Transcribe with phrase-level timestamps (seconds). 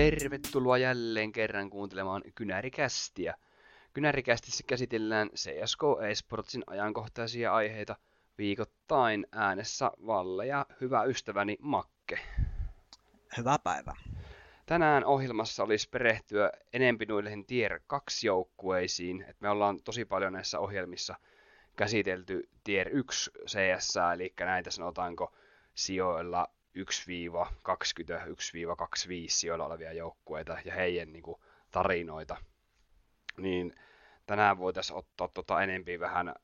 [0.00, 3.34] Tervetuloa jälleen kerran kuuntelemaan Kynärikästiä.
[3.92, 5.80] Kynärikästissä käsitellään CSK
[6.10, 7.96] Esportsin ajankohtaisia aiheita
[8.38, 12.18] viikoittain äänessä Valle ja hyvä ystäväni Makke.
[13.36, 13.96] Hyvää päivää.
[14.66, 19.24] Tänään ohjelmassa olisi perehtyä enempi noihin Tier 2 joukkueisiin.
[19.28, 21.14] Et me ollaan tosi paljon näissä ohjelmissa
[21.76, 25.34] käsitelty Tier 1 CS, eli näitä sanotaanko
[25.74, 26.84] sijoilla 1-20, 1-25
[29.28, 32.36] sijoilla olevia joukkueita ja heidän niin kuin, tarinoita.
[33.36, 33.74] Niin
[34.26, 36.34] tänään voitaisiin ottaa tota enempi vähän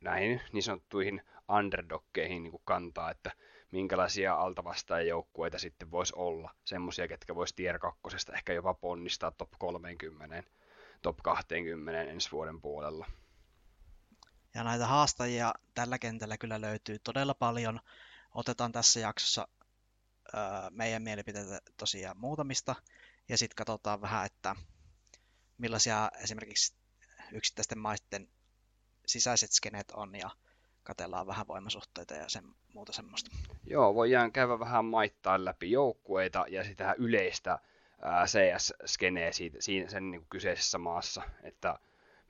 [0.00, 3.30] näihin niin sanottuihin underdoggeihin niin kantaa, että
[3.70, 6.54] minkälaisia altavastaajajoukkueita sitten voisi olla.
[6.64, 10.42] Semmoisia, ketkä voisi tier kakkosesta ehkä jopa ponnistaa top 30,
[11.02, 13.06] top 20 ensi vuoden puolella.
[14.54, 17.80] Ja näitä haastajia tällä kentällä kyllä löytyy todella paljon.
[18.34, 19.48] Otetaan tässä jaksossa
[20.70, 22.74] meidän mielipiteitä tosiaan muutamista,
[23.28, 24.56] ja sitten katsotaan vähän, että
[25.58, 26.74] millaisia esimerkiksi
[27.32, 28.28] yksittäisten maiden
[29.06, 30.30] sisäiset skeneet on, ja
[30.82, 33.30] katellaan vähän voimasuhteita ja sen muuta semmoista.
[33.66, 37.58] Joo, voidaan käydä vähän maittaa läpi joukkueita ja sitä yleistä
[38.26, 41.78] CS-skeneä siitä, siinä, sen niin kuin kyseisessä maassa, että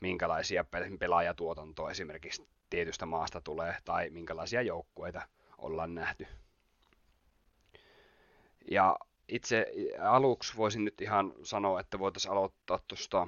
[0.00, 0.64] minkälaisia
[0.98, 5.22] pelaajatuotantoa esimerkiksi tietystä maasta tulee tai minkälaisia joukkueita
[5.58, 6.26] ollaan nähty.
[8.70, 8.96] Ja
[9.28, 9.66] itse
[10.00, 13.26] aluksi voisin nyt ihan sanoa, että voitaisiin aloittaa tuosta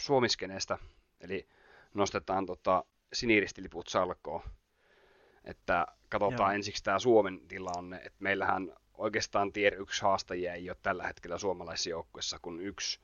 [0.00, 0.78] suomiskeneestä,
[1.20, 1.48] eli
[1.94, 4.42] nostetaan tota siniristiliput salkoon.
[5.44, 6.56] Että katsotaan Joo.
[6.56, 11.90] ensiksi tämä Suomen tilanne, että meillähän oikeastaan tier 1 haastajia ei ole tällä hetkellä suomalaisissa
[11.90, 13.00] joukkueissa kuin yksi,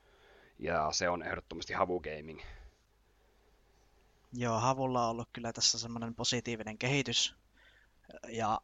[0.59, 2.41] ja se on ehdottomasti Havu Gaming.
[4.33, 7.35] Joo, Havulla on ollut kyllä tässä semmoinen positiivinen kehitys,
[8.27, 8.61] ja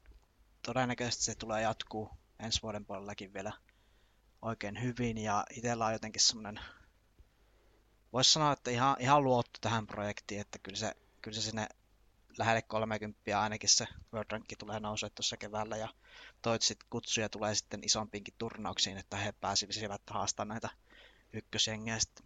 [0.65, 2.09] todennäköisesti se tulee jatkuu
[2.39, 3.51] ensi vuoden puolellakin vielä
[4.41, 6.59] oikein hyvin, ja itsellä on jotenkin semmoinen,
[8.13, 11.67] voisi sanoa, että ihan, ihan luottu tähän projektiin, että kyllä se kyllä se sinne
[12.37, 15.87] lähelle 30 ainakin se World Rank tulee nousee tuossa keväällä ja
[16.41, 20.69] toivottavasti kutsuja tulee sitten isompiinkin turnauksiin, että he pääsisivät haastamaan näitä
[21.33, 22.25] ykkösjengejä sitten.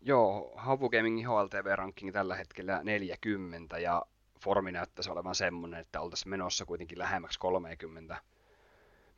[0.00, 4.02] Joo, Havu Gamingin HLTV-ranking tällä hetkellä 40 ja
[4.42, 8.22] formi näyttäisi olevan semmoinen, että oltaisiin menossa kuitenkin lähemmäksi 30,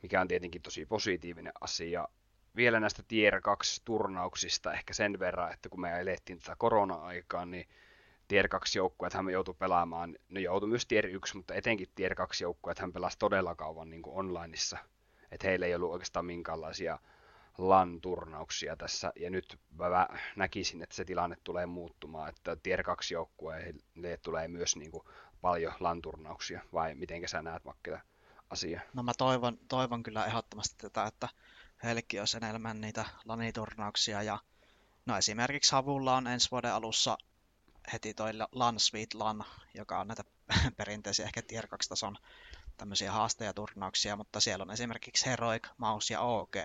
[0.01, 2.07] mikä on tietenkin tosi positiivinen asia.
[2.55, 7.67] Vielä näistä Tier 2 turnauksista ehkä sen verran, että kun me elettiin tätä korona-aikaa, niin
[8.27, 12.43] Tier 2 joukkueet hän joutui pelaamaan, ne joutui myös Tier 1, mutta etenkin Tier 2
[12.43, 14.77] joukkueet hän pelasi todella kauan niin onlineissa.
[15.31, 16.99] Että heillä ei ollut oikeastaan minkäänlaisia
[17.57, 24.17] LAN-turnauksia tässä, ja nyt mä näkisin, että se tilanne tulee muuttumaan, että Tier 2 joukkueille
[24.21, 25.03] tulee myös niin kuin
[25.41, 27.99] paljon LAN-turnauksia, vai miten sä näet Makkila
[28.49, 28.81] asia?
[28.93, 31.29] No mä toivon, toivon kyllä ehdottomasti tätä, että
[31.83, 34.39] heillekin olisi enemmän niitä LAN-turnauksia, ja
[35.05, 37.17] no esimerkiksi Havulla on ensi vuoden alussa
[37.93, 40.23] heti toi LAN Sweet LAN, joka on näitä
[40.77, 42.17] perinteisiä ehkä Tier 2-tason
[42.77, 46.55] tämmöisiä haastajaturnauksia, mutta siellä on esimerkiksi Heroic, Maus ja OG,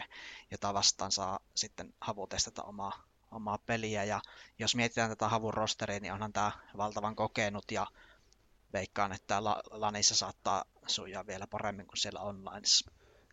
[0.50, 4.04] jota vastaan saa sitten Havu testata omaa, omaa peliä.
[4.04, 4.20] Ja
[4.58, 7.86] jos mietitään tätä Havun rosteria, niin onhan tämä valtavan kokenut ja
[8.72, 12.62] veikkaan, että LANissa saattaa sujaa vielä paremmin kuin siellä online.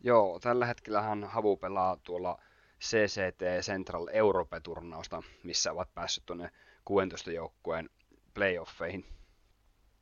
[0.03, 2.41] Joo, tällä hetkellähän Havu pelaa tuolla
[2.81, 6.51] CCT Central Europe-turnausta, missä ovat päässyt tuonne
[6.85, 7.89] 16 joukkueen
[8.33, 9.05] playoffeihin.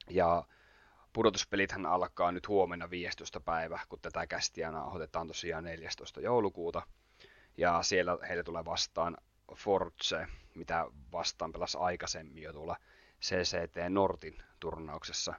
[0.10, 0.44] Ja
[1.16, 3.40] pudotuspelithän alkaa nyt huomenna 15.
[3.40, 6.22] päivä, kun tätä kästiä nauhoitetaan tosiaan 14.
[6.22, 6.82] joulukuuta.
[7.58, 9.18] Ja siellä heille tulee vastaan
[9.56, 12.78] Forze, mitä vastaan pelasi aikaisemmin jo tuolla
[13.22, 15.34] CCT Nortin turnauksessa.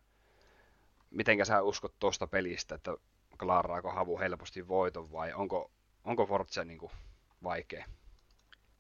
[1.11, 2.97] Mitenkä sä uskot tuosta pelistä, että
[3.39, 5.71] klaaraako Havu helposti voiton vai onko,
[6.05, 6.93] onko Forze niin kuin
[7.43, 7.87] vaikea?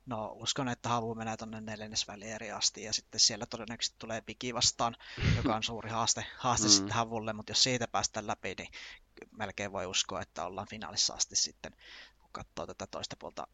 [0.06, 4.96] No uskon, että Havu menee tuonne neljännesvälieri asti ja sitten siellä todennäköisesti tulee Piki vastaan,
[5.36, 6.70] joka on suuri haaste, haaste mm.
[6.70, 8.68] sitten Havulle, mutta jos siitä päästään läpi, niin
[9.30, 11.72] melkein voi uskoa, että ollaan finaalissa asti sitten,
[12.18, 13.46] kun katsoo tätä toista puolta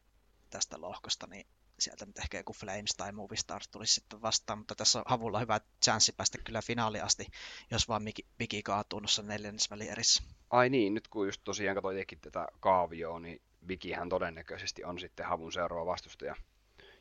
[0.50, 1.46] tästä lohkosta, niin
[1.78, 5.60] sieltä nyt ehkä joku Flames tai Movistar tulisi sitten vastaan, mutta tässä on Havulla hyvä
[5.84, 7.26] chanssi päästä kyllä finaali asti,
[7.70, 8.02] jos vaan
[8.38, 10.22] Piki kaatuu noissa neljännesvälierissä.
[10.50, 15.52] Ai niin, nyt kun just tosiaan katsoin tätä kaavioa, niin Vikihän todennäköisesti on sitten Havun
[15.52, 16.36] seuraava vastustaja,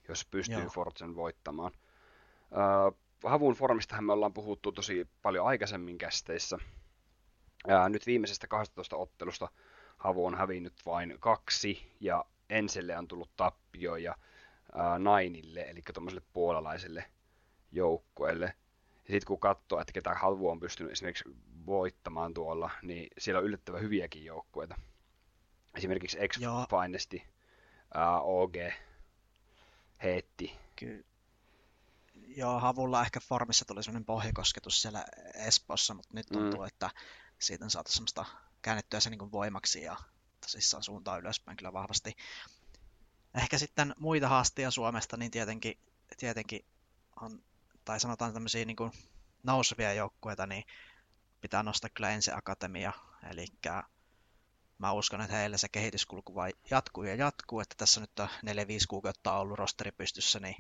[0.08, 0.70] jos pystyy Joo.
[0.70, 1.72] Forzen voittamaan.
[2.52, 6.58] Uh, Havun formistahan me ollaan puhuttu tosi paljon aikaisemmin kästeissä.
[7.68, 9.48] Uh, nyt viimeisestä 12 ottelusta
[9.98, 14.16] Havu on hävinnyt vain kaksi, ja Enselle on tullut tappio, ja
[14.76, 17.06] uh, Nainille, eli tuommoiselle puolalaiselle
[17.72, 18.46] joukkueelle.
[19.08, 21.30] Ja sitten kun katsoo, että ketä Havu on pystynyt esimerkiksi
[21.66, 24.76] voittamaan tuolla, niin siellä on yllättävän hyviäkin joukkueita.
[25.76, 27.28] Esimerkiksi X-Finesti,
[27.96, 28.56] uh, OG,
[30.04, 30.58] Heetti.
[30.76, 31.04] Kyllä.
[32.28, 36.68] Joo, Havulla ehkä formissa tuli sellainen pohjakosketus siellä Espoossa, mutta nyt tuntuu, mm.
[36.68, 36.90] että
[37.40, 38.26] siitä on saatu semmoista
[38.62, 39.98] käännettyä se niin voimaksi ja
[40.42, 42.14] tosissaan suuntaan ylöspäin kyllä vahvasti.
[43.36, 45.80] Ehkä sitten muita haastia Suomesta, niin tietenkin,
[46.18, 46.66] tietenkin
[47.22, 47.44] on,
[47.86, 48.92] tai sanotaan tämmöisiä niin kuin
[49.44, 50.64] nousevia joukkueita, niin
[51.42, 52.94] pitää nostaa kyllä ensi akatemia.
[53.32, 53.46] Eli
[54.82, 58.30] mä uskon, että heillä se kehityskulku vai jatkuu ja jatkuu, että tässä nyt on 4-5
[58.88, 60.56] kuukautta ollut rosteri pystyssä, niin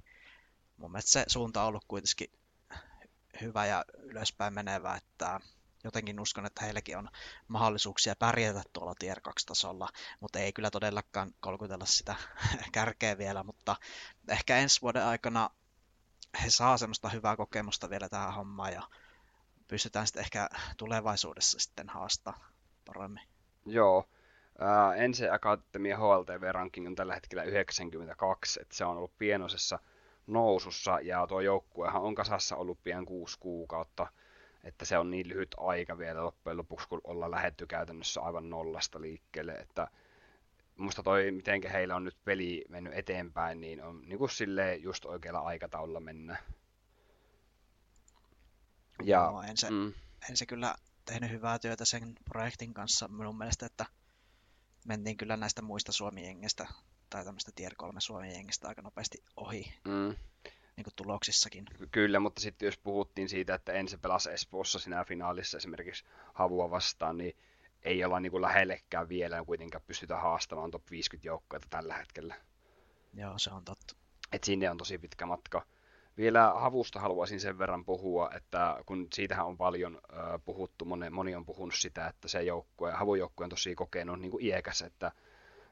[0.78, 2.32] mun mielestä se suunta on ollut kuitenkin
[3.42, 5.40] hyvä ja ylöspäin menevä, että
[5.84, 7.10] jotenkin uskon, että heilläkin on
[7.48, 9.90] mahdollisuuksia pärjätä tuolla Tier 2-tasolla,
[10.20, 12.16] mutta ei kyllä todellakaan kolkutella sitä
[12.72, 13.76] kärkeä vielä, mutta
[14.28, 15.50] ehkä ensi vuoden aikana
[16.44, 18.90] he saa semmoista hyvää kokemusta vielä tähän hommaan ja
[19.68, 22.52] pystytään sitten ehkä tulevaisuudessa sitten haastaa
[22.86, 23.31] paremmin.
[23.66, 23.98] Joo.
[23.98, 29.80] Uh, Ensi Akatemia HLTV-ranking on tällä hetkellä 92, että se on ollut pienosessa
[30.28, 34.08] nousussa ja tuo joukkuehan on kasassa ollut pian kuusi kuukautta,
[34.64, 39.02] että se on niin lyhyt aika vielä loppujen lopuksi, kun ollaan lähetty käytännössä aivan nollasta
[39.02, 39.88] liikkeelle, että
[40.78, 45.06] musta toi, miten heillä on nyt peli mennyt eteenpäin, niin on niin kuin silleen just
[45.06, 46.38] oikealla aikataululla mennä.
[49.04, 49.94] Ja, no, en, se, mm.
[50.30, 50.76] en se kyllä
[51.06, 53.86] tehnyt hyvää työtä sen projektin kanssa minun mielestä, että
[54.88, 56.68] mentiin kyllä näistä muista Suomi-jengistä
[57.10, 59.74] tai tämmöistä Tier 3 Suomi-jengistä aika nopeasti ohi.
[59.86, 60.16] Mm.
[60.76, 61.66] Niin kuin tuloksissakin.
[61.92, 67.18] Kyllä, mutta sitten jos puhuttiin siitä, että ensin pelasi Espoossa siinä finaalissa esimerkiksi Havua vastaan,
[67.18, 67.36] niin
[67.84, 72.36] ei olla niin kuin lähellekään vielä kuitenkaan pystytä haastamaan top 50 joukkoita tällä hetkellä.
[73.14, 73.96] Joo, se on totta.
[74.32, 75.66] Et sinne on tosi pitkä matka.
[76.18, 80.02] Vielä Havusta haluaisin sen verran puhua, että kun siitähän on paljon
[80.46, 84.32] puhuttu, moni, moni on puhunut sitä, että se joukkue, Havun joukkue on tosi kokenut niin
[84.32, 85.12] kuin iäkäs, että,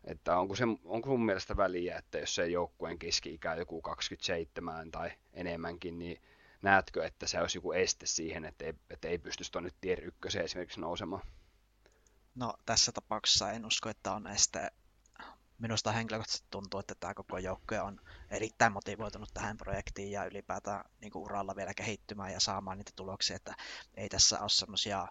[0.03, 5.12] että onko, se, onko sun mielestä väliä, että jos se joukkueen keski-ikä joku 27 tai
[5.33, 6.21] enemmänkin, niin
[6.62, 10.45] näetkö, että se olisi joku este siihen, että ei, että ei pystyisi tuonne tier ykköseen
[10.45, 11.21] esimerkiksi nousemaan?
[12.36, 14.71] No tässä tapauksessa en usko, että on este.
[15.60, 21.12] Minusta henkilökohtaisesti tuntuu, että tämä koko joukkue on erittäin motivoitunut tähän projektiin ja ylipäätään niin
[21.12, 23.56] kuin uralla vielä kehittymään ja saamaan niitä tuloksia, että
[23.94, 25.08] ei tässä ole semmoisia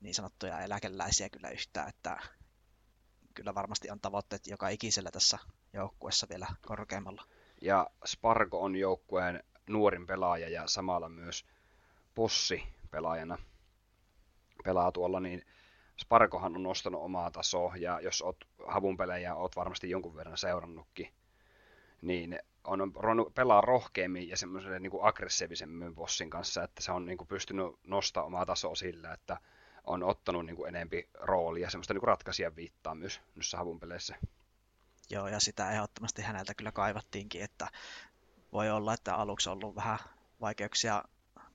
[0.00, 2.18] niin sanottuja eläkeläisiä kyllä yhtään, että
[3.34, 5.38] kyllä varmasti on tavoitteet joka ikisellä tässä
[5.72, 7.24] joukkueessa vielä korkeammalla.
[7.62, 11.46] Ja Sparko on joukkueen nuorin pelaaja ja samalla myös
[12.14, 13.38] possi pelaajana
[14.64, 15.46] pelaa tuolla, niin
[16.00, 18.36] Sparkohan on nostanut omaa tasoa, ja jos oot
[18.66, 21.12] havun pelejä, oot varmasti jonkun verran seurannutkin,
[22.02, 27.18] niin on ruvennut pelaa rohkeammin ja semmoiselle niin aggressiivisemmin bossin kanssa, että se on niin
[27.18, 29.36] kuin pystynyt nostamaan omaa tasoa sillä, että
[29.84, 34.16] on ottanut niin kuin enempi roolia, semmoista niin ratkaisijan viittaa myös noissa havun peleissä.
[35.10, 37.68] Joo, ja sitä ehdottomasti häneltä kyllä kaivattiinkin, että
[38.52, 39.98] voi olla, että aluksi on ollut vähän
[40.40, 41.04] vaikeuksia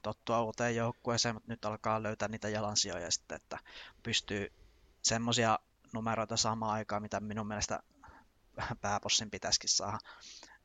[0.04, 3.60] tottua uuteen joukkueeseen, mutta nyt alkaa löytää niitä jalansijoja sitten, että
[4.04, 4.52] pystyy
[5.02, 5.60] semmoisia
[5.94, 7.84] numeroita saamaan aikaan, mitä minun mielestä
[8.82, 10.00] pääpossin pitäisikin saada.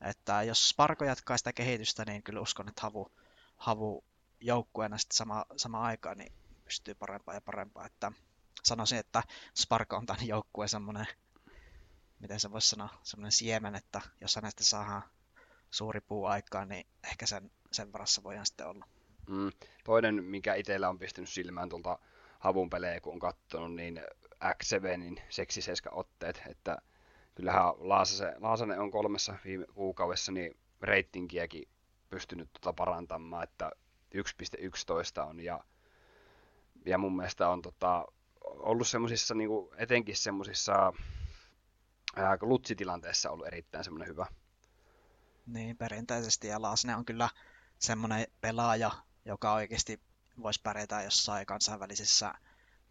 [0.01, 3.11] Että jos Sparko jatkaa sitä kehitystä, niin kyllä uskon, että Havu,
[3.57, 4.03] Havu
[4.41, 7.85] joukkueena sitten sama, sama aikaan niin pystyy parempaa ja parempaa.
[7.85, 8.11] Että
[8.63, 9.23] sanoisin, että
[9.55, 11.07] Sparko on tämän joukkueen semmoinen,
[12.19, 15.03] miten se voisi sanoa, semmoinen siemen, että jos hänestä saadaan
[15.71, 18.87] suuri puu aikaan, niin ehkä sen, sen varassa voidaan sitten olla.
[19.29, 19.51] Mm.
[19.83, 21.99] Toinen, mikä itsellä on pistänyt silmään tuolta
[22.39, 24.01] havun pelejä, kun on katsonut, niin
[24.43, 26.77] X7 seksiseska otteet, että
[27.35, 31.67] kyllähän Laasase, Laasanen on kolmessa viime kuukaudessa niin reitingiäkin
[32.09, 33.71] pystynyt tota parantamaan, että
[34.15, 35.63] 1.11 on ja,
[36.85, 38.05] ja mun mielestä on tota,
[38.41, 40.93] ollut semmoisissa niin etenkin semmoisissa
[42.41, 44.25] lutsitilanteessa ollut erittäin semmoinen hyvä.
[45.47, 47.29] Niin, perinteisesti ja Laasne on kyllä
[47.79, 48.91] semmoinen pelaaja,
[49.29, 50.01] joka oikeasti
[50.41, 52.33] voisi pärjätä jossain kansainvälisissä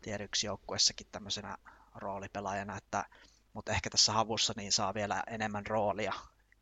[0.03, 1.59] tier joukkuessakin tämmöisenä
[1.95, 3.05] roolipelaajana, että,
[3.53, 6.13] mutta ehkä tässä havussa niin saa vielä enemmän roolia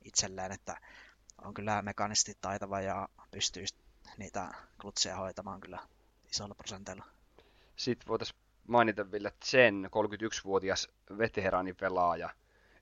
[0.05, 0.81] itselleen, että
[1.45, 3.65] on kyllä mekanisti taitava ja pystyy
[4.19, 5.79] niitä klutseja hoitamaan kyllä
[6.31, 7.05] isolla prosenteilla.
[7.77, 12.31] Sitten voitaisiin mainita vielä Chen, 31-vuotias veteraanipelaaja,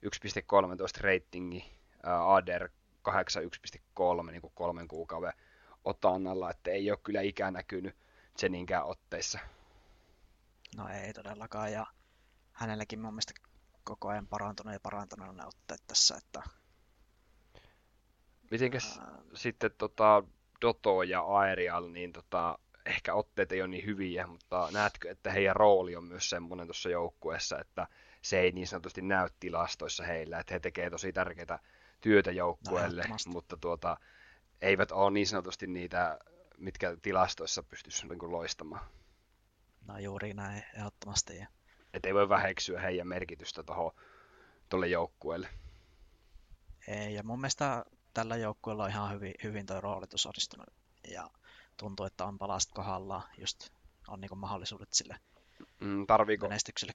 [0.06, 2.68] 1.13 ratingi, ADR
[3.08, 5.32] 81.3 niin kuin kolmen kuukauden
[5.84, 7.96] otannalla, että ei ole kyllä ikään näkynyt
[8.42, 9.38] Jeninkään otteissa.
[10.76, 11.86] No ei todellakaan, ja
[12.52, 13.32] hänelläkin mun mielestä
[13.84, 16.42] koko ajan parantunut ja parantunut ne otteet tässä, että...
[18.50, 19.18] Mitenkäs Ää...
[19.34, 20.22] sitten tota,
[20.60, 25.56] Doto ja Aerial, niin tota, ehkä otteet ei ole niin hyviä, mutta näetkö, että heidän
[25.56, 27.86] rooli on myös semmoinen tuossa joukkueessa, että
[28.22, 31.58] se ei niin sanotusti näy tilastoissa heillä, että he tekevät tosi tärkeää
[32.00, 33.96] työtä joukkueelle, no, mutta tuota,
[34.62, 36.18] eivät ole niin sanotusti niitä,
[36.58, 38.86] mitkä tilastoissa pystyisi niin loistamaan.
[39.86, 41.32] No juuri näin, ehdottomasti.
[41.94, 43.64] Että ei voi väheksyä heidän merkitystä
[44.68, 45.48] tuolle joukkueelle.
[46.88, 47.84] Ei, ja mun mielestä
[48.14, 50.66] tällä joukkueella on ihan hyvin, hyvin tuo roolitus onnistunut.
[51.08, 51.30] Ja
[51.76, 53.70] tuntuu, että on palast kohdalla, just
[54.08, 55.16] on niin mahdollisuudet sille
[55.80, 56.48] mm, tarviiko,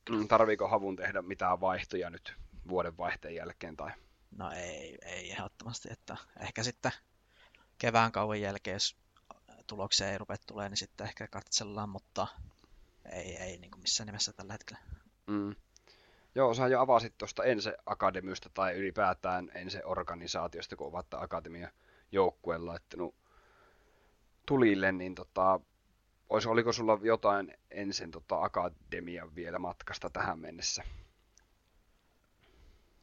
[0.09, 2.33] mm, tarviiko havun tehdä mitään vaihtoja nyt
[2.67, 3.75] vuoden vaihteen jälkeen?
[3.75, 3.91] Tai?
[4.37, 6.91] No ei, ei ehdottomasti, että ehkä sitten
[7.79, 8.97] kevään kauan jälkeen, jos
[9.67, 12.27] tuloksia ei rupea tulee, niin sitten ehkä katsellaan, mutta
[13.11, 14.81] ei, ei niin kuin missään nimessä tällä hetkellä.
[15.27, 15.55] Mm.
[16.35, 21.71] Joo, sä jo avasit tuosta Ense Akademystä tai ylipäätään Ense organisaatiosta, kun ovat Akatemia
[22.11, 23.13] joukkueella, että no,
[24.45, 25.59] tulille, niin tota,
[26.29, 30.83] olis, oliko sulla jotain ensin tota, Akademian vielä matkasta tähän mennessä?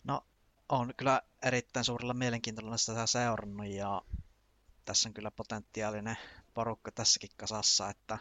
[0.04, 0.24] No,
[0.68, 4.02] on kyllä erittäin suurella mielenkiintoilla sitä seurannut ja
[4.86, 6.16] tässä on kyllä potentiaalinen
[6.54, 8.18] porukka tässäkin kasassa, että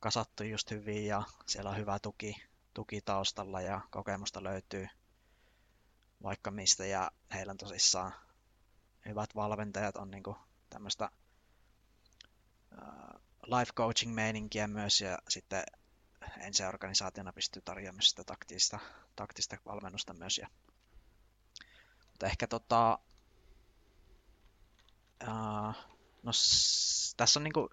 [0.00, 2.36] kasattu just hyvin ja siellä on hyvä tuki,
[2.74, 4.88] tuki taustalla ja kokemusta löytyy
[6.22, 8.14] vaikka mistä ja heillä on tosissaan
[9.08, 10.36] hyvät valmentajat on niinku
[10.70, 11.10] tämmöistä
[13.46, 15.64] life coaching meininkiä myös ja sitten
[16.40, 18.78] ensi-organisaationa pystyy tarjoamaan sitä taktista,
[19.16, 20.38] taktista valmennusta myös.
[20.38, 20.48] Ja,
[22.10, 22.98] mutta ehkä tota,
[25.22, 25.74] uh,
[26.22, 27.70] no, s- tässä on niinku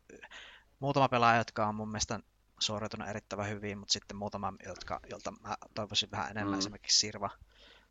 [0.79, 2.19] muutama pelaaja, jotka on mun mielestä
[2.59, 6.59] suoriutunut erittäin hyvin, mutta sitten muutama, jotka, jolta mä toivoisin vähän enemmän, mm.
[6.59, 7.29] esimerkiksi Sirva,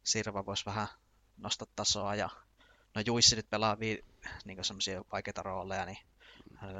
[0.05, 0.89] Sirva voisi vähän
[1.37, 2.31] nostaa tasoa ja
[2.95, 4.05] no Juissi nyt pelaa vi,
[4.45, 5.99] niin semmoisia vaikeita rooleja, niin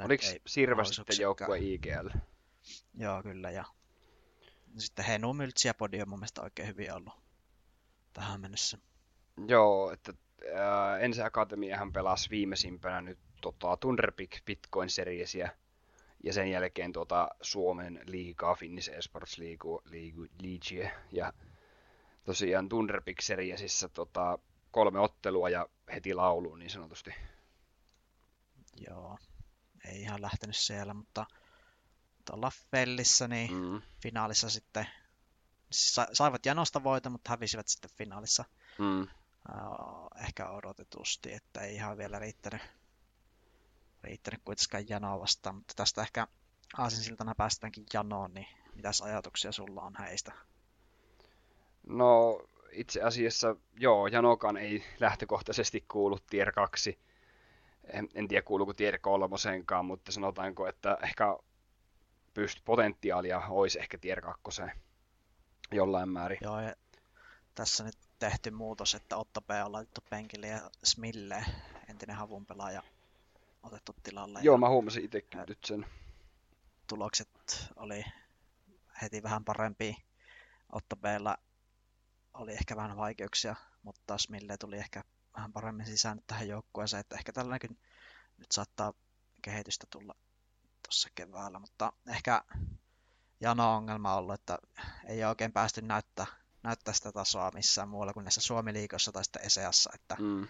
[0.05, 2.09] Oliko Sirva sitten joukkue IGL?
[2.93, 3.51] Joo, kyllä.
[3.51, 3.65] Ja
[4.77, 7.13] sitten Henu, Myltsi ja Podi on mun mielestä oikein hyvin ollut
[8.13, 8.77] tähän mennessä.
[9.47, 10.13] Joo, että
[10.45, 15.49] äh, Ensi Akatemiahan pelasi viimeisimpänä nyt tota, Thunderpick Bitcoin Seriesia
[16.23, 21.33] ja sen jälkeen tota, Suomen liigaa, Finnish Esports League, ja
[22.25, 24.39] tosiaan Thunderpick Seriesissä tota,
[24.71, 27.13] kolme ottelua ja heti lauluun niin sanotusti.
[28.89, 29.17] Joo,
[29.85, 31.25] ei ihan lähtenyt siellä, mutta
[32.25, 33.81] tuolla Fellissä niin mm.
[34.01, 34.87] finaalissa sitten
[35.71, 38.45] sa- saivat janosta voita, mutta hävisivät sitten finaalissa
[38.79, 39.07] mm.
[39.49, 42.61] Uh, ehkä odotetusti, että ei ihan vielä riittänyt,
[44.03, 46.27] riittänyt kuitenkaan janoa vastaan, mutta tästä ehkä
[46.77, 50.31] aasinsiltana päästäänkin janoon, niin mitäs ajatuksia sulla on heistä?
[51.87, 56.99] No itse asiassa joo, Janokaan ei lähtökohtaisesti kuulu tier 2
[57.83, 61.37] en, en tiedä kuuluuko tier kolmosenkaan, mutta sanotaanko, että ehkä
[62.33, 64.71] pyst potentiaalia olisi ehkä tier kakkoseen
[65.71, 66.37] jollain määrin.
[66.41, 66.75] Joo, ja
[67.55, 71.45] tässä nyt tehty muutos, että Otto P on laitettu penkille ja Smille,
[71.89, 72.83] entinen havun pelaaja,
[73.63, 74.39] otettu tilalle.
[74.41, 75.85] Joo, mä huomasin itsekin nyt sen.
[76.87, 77.29] Tulokset
[77.75, 78.03] oli
[79.01, 79.97] heti vähän parempi.
[80.71, 81.37] Otto Bllä
[82.33, 85.03] oli ehkä vähän vaikeuksia, mutta Smille tuli ehkä
[85.35, 87.79] vähän paremmin sisään tähän joukkueeseen, että ehkä tällainenkin
[88.37, 88.93] nyt saattaa
[89.41, 90.15] kehitystä tulla
[90.83, 92.43] tuossa keväällä, mutta ehkä
[93.39, 94.57] Jano ongelma on ollut, että
[95.05, 99.45] ei ole oikein päästy näyttää, näyttää sitä tasoa missään muualla kuin näissä Suomi-liikossa tai sitten
[99.45, 100.43] ESEassa, että mm.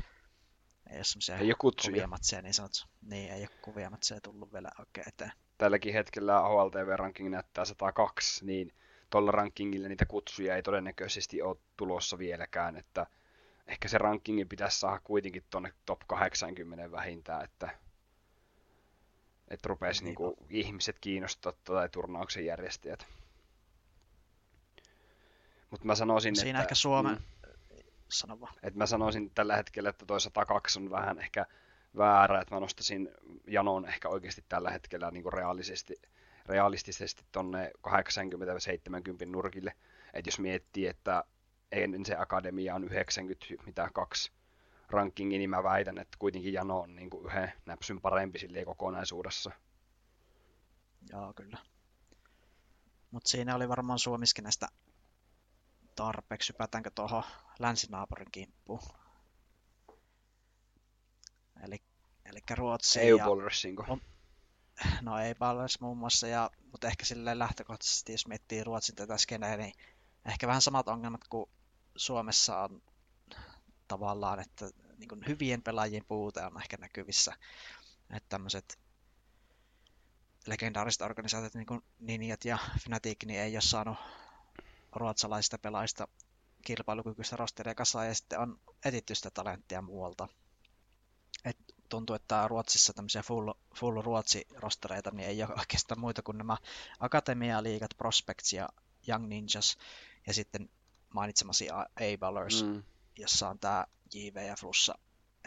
[0.90, 1.54] ei ole semmoisia ei
[1.86, 5.32] kuvia matseja, niin sanot, niin ei ole kuvia matseja tullut vielä oikein eteen.
[5.58, 8.74] Tälläkin hetkellä HLTV-ranking näyttää 102, niin
[9.10, 13.08] tuolla rankingilla niitä kutsuja ei todennäköisesti ole tulossa vieläkään, että
[13.68, 17.70] ehkä se rankingi pitäisi saada kuitenkin tuonne top 80 vähintään, että
[19.48, 23.08] että rupesi niin niinku ihmiset kiinnostaa tai turnauksen järjestäjät.
[25.72, 26.62] Mutta mä sanoisin, Siinä että...
[26.62, 27.16] ehkä Suomen...
[27.16, 27.22] Mm,
[28.10, 28.54] Sano vaan.
[28.64, 31.46] Että mä sanoisin tällä hetkellä, että toi 102 on vähän ehkä
[31.98, 33.10] väärä, että mä nostasin
[33.48, 35.96] Janon ehkä oikeasti tällä hetkellä niin kuin realistisesti,
[36.46, 37.92] realistisesti tonne 80-70
[39.26, 39.76] nurkille.
[40.14, 41.24] Että jos miettii, että
[41.72, 44.32] ennen se akademia on 90, mitä kaksi
[44.90, 49.52] rankingi, niin mä väitän, että kuitenkin Jano on niin kuin yhden näpsyn parempi silleen kokonaisuudessa.
[51.10, 51.58] Joo, kyllä.
[53.12, 54.68] Mutta siinä oli varmaan Suomiskin näistä
[55.96, 56.54] tarpeeksi.
[56.54, 57.24] Hypätäänkö tuohon
[57.60, 58.82] länsinaapurin kimppuun?
[61.64, 61.82] Eli,
[62.26, 63.26] eli Ruotsi EU ja...
[63.88, 64.02] On,
[65.02, 69.58] no ei Ballers muun muassa, ja, mutta ehkä silleen lähtökohtaisesti, jos miettii Ruotsin tätä skeneä,
[69.58, 69.74] niin
[70.26, 71.50] ehkä vähän samat ongelmat kuin
[71.96, 72.82] Suomessa on
[73.88, 77.34] tavallaan, että niin hyvien pelaajien puute on ehkä näkyvissä.
[78.10, 78.80] Että tämmöiset
[80.48, 83.98] legendaariset organisaatiot, niin kuin Ninjat ja Fnatic, niin ei ole saanut
[84.96, 86.08] ruotsalaisista pelaajista
[86.66, 90.28] kilpailukykyistä rosteria kasaan ja sitten on etitty sitä talenttia muualta.
[91.46, 91.58] Et
[91.90, 96.58] tuntuu, että Ruotsissa tämmöisiä full, full ruotsi-rostereita niin ei ole oikeastaan muita kuin nämä
[97.00, 98.70] Akatemia-liigat, Prospects ja
[99.08, 99.78] Young Ninjas
[100.28, 100.70] ja sitten
[101.10, 102.84] mainitsemasi A-Ballers, mm.
[103.18, 104.96] jossa on tämä JV ja Flussa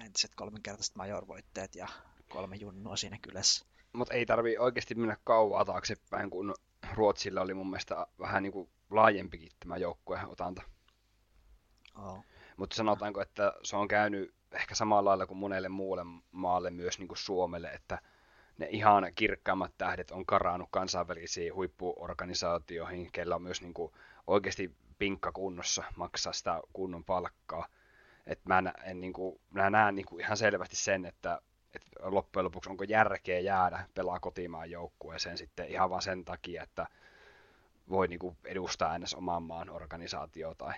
[0.04, 1.88] entiset kolminkertaiset major-voitteet ja
[2.28, 3.66] kolme junnua siinä kylässä.
[3.92, 6.54] Mutta ei tarvi oikeasti mennä kauaa taaksepäin, kun
[6.92, 10.62] Ruotsilla oli mun mielestä vähän niin kuin laajempikin tämä joukkueotanta.
[11.98, 12.24] Oh.
[12.56, 17.08] Mutta sanotaanko, että se on käynyt ehkä samalla lailla kuin monelle muulle maalle, myös niin
[17.08, 17.98] kuin Suomelle, että
[18.58, 23.92] ne ihan kirkkaammat tähdet on karannut kansainvälisiin huippuorganisaatioihin, kellä on myös niin kuin
[24.26, 27.68] oikeasti pinkka kunnossa maksaa sitä kunnon palkkaa.
[28.26, 31.40] Et mä, en, niin kuin, mä näen niin kuin ihan selvästi sen, että,
[31.74, 36.86] että loppujen lopuksi onko järkeä jäädä pelaa kotimaan joukkueeseen sitten ihan vaan sen takia, että
[37.88, 40.74] voi niin kuin edustaa edes oman maan organisaatio tai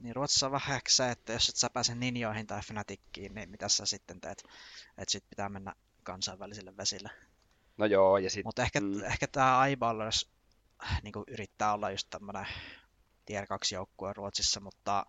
[0.00, 3.68] niin Ruotsissa on vähän se, että jos et sä pääse Ninjoihin tai Fnatickiin, niin mitä
[3.68, 4.44] sä sitten teet?
[4.98, 7.10] Että sit pitää mennä kansainvälisille vesille.
[7.76, 8.46] No joo, ja sitten...
[8.46, 9.04] Mutta ehkä, mm.
[9.04, 10.30] ehkä tämä Eyeballers
[11.02, 12.46] niin yrittää olla just tämmönen
[13.26, 15.06] tier 2 joukkue Ruotsissa, mutta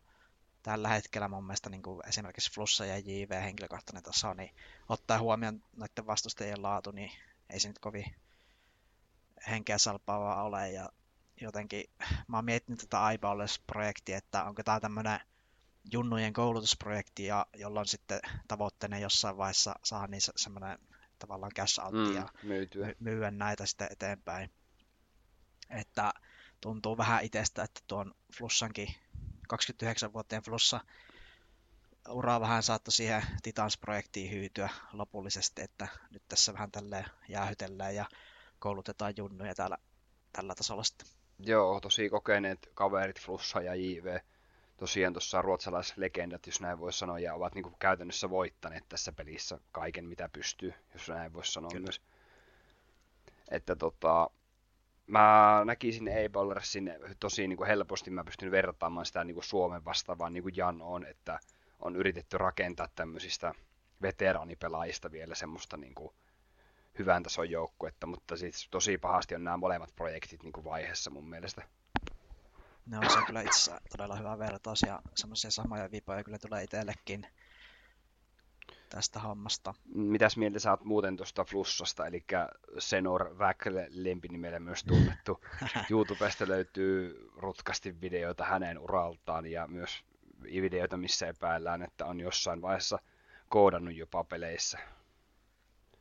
[0.63, 4.55] tällä hetkellä mun mielestä niin kuin esimerkiksi Flussa ja JV henkilökohtainen taso, niin
[4.89, 7.11] ottaa huomioon noiden vastustajien laatu, niin
[7.49, 8.15] ei se nyt kovin
[9.49, 10.71] henkeä salpaavaa ole.
[10.71, 10.89] Ja
[11.41, 11.83] jotenkin,
[12.27, 15.19] mä oon miettinyt tätä Eyeballless-projektia, että onko tämä tämmöinen
[15.91, 20.79] junnujen koulutusprojekti, ja jolloin sitten tavoitteena jossain vaiheessa saa niin semmoinen
[21.19, 22.93] tavallaan cash out mm, ja myytyä.
[22.99, 24.51] myyä näitä sitten eteenpäin.
[25.69, 26.13] Että
[26.61, 28.87] tuntuu vähän itsestä, että tuon Flussankin
[29.53, 30.79] 29-vuotiaan Flussa
[32.09, 38.05] uraa vähän saattoi siihen Titans-projektiin hyytyä lopullisesti, että nyt tässä vähän tälleen jäähytellään ja
[38.61, 39.77] koulutetaan junnuja täällä
[40.33, 41.07] tällä tasolla sitten.
[41.39, 44.19] Joo, tosi kokeneet kaverit Flussa ja JV.
[44.77, 49.59] Tosiaan tuossa ruotsalaislegendat, jos näin voi sanoa, ja ovat niin kuin käytännössä voittaneet tässä pelissä
[49.71, 51.83] kaiken, mitä pystyy, jos näin voi sanoa Kyllä.
[51.83, 52.01] myös.
[53.51, 54.29] Että tota,
[55.07, 60.33] mä näkisin A-Ballersin tosi niin kuin helposti, mä pystyn vertaamaan sitä niin kuin Suomen vastaavaan
[60.33, 61.39] niin kuin Jan on, että
[61.79, 63.53] on yritetty rakentaa tämmöisistä
[64.01, 66.13] veteraanipelaajista vielä semmoista niin kuin
[66.99, 71.29] hyvän tason joukkuetta, mutta siis tosi pahasti on nämä molemmat projektit niin kuin vaiheessa mun
[71.29, 71.61] mielestä.
[72.85, 77.27] Ne on se kyllä itse todella hyvä vertaus ja semmoisia samoja vipoja kyllä tulee itsellekin
[78.89, 79.73] tästä hommasta.
[79.95, 82.23] Mitäs mieltä sä oot muuten tuosta Flussasta, eli
[82.79, 85.43] Senor Väkle lempinimellä myös tunnettu.
[85.91, 90.03] YouTubesta löytyy rutkasti videoita hänen uraltaan ja myös
[90.43, 92.99] videoita, missä epäillään, että on jossain vaiheessa
[93.49, 94.79] koodannut jopa peleissä.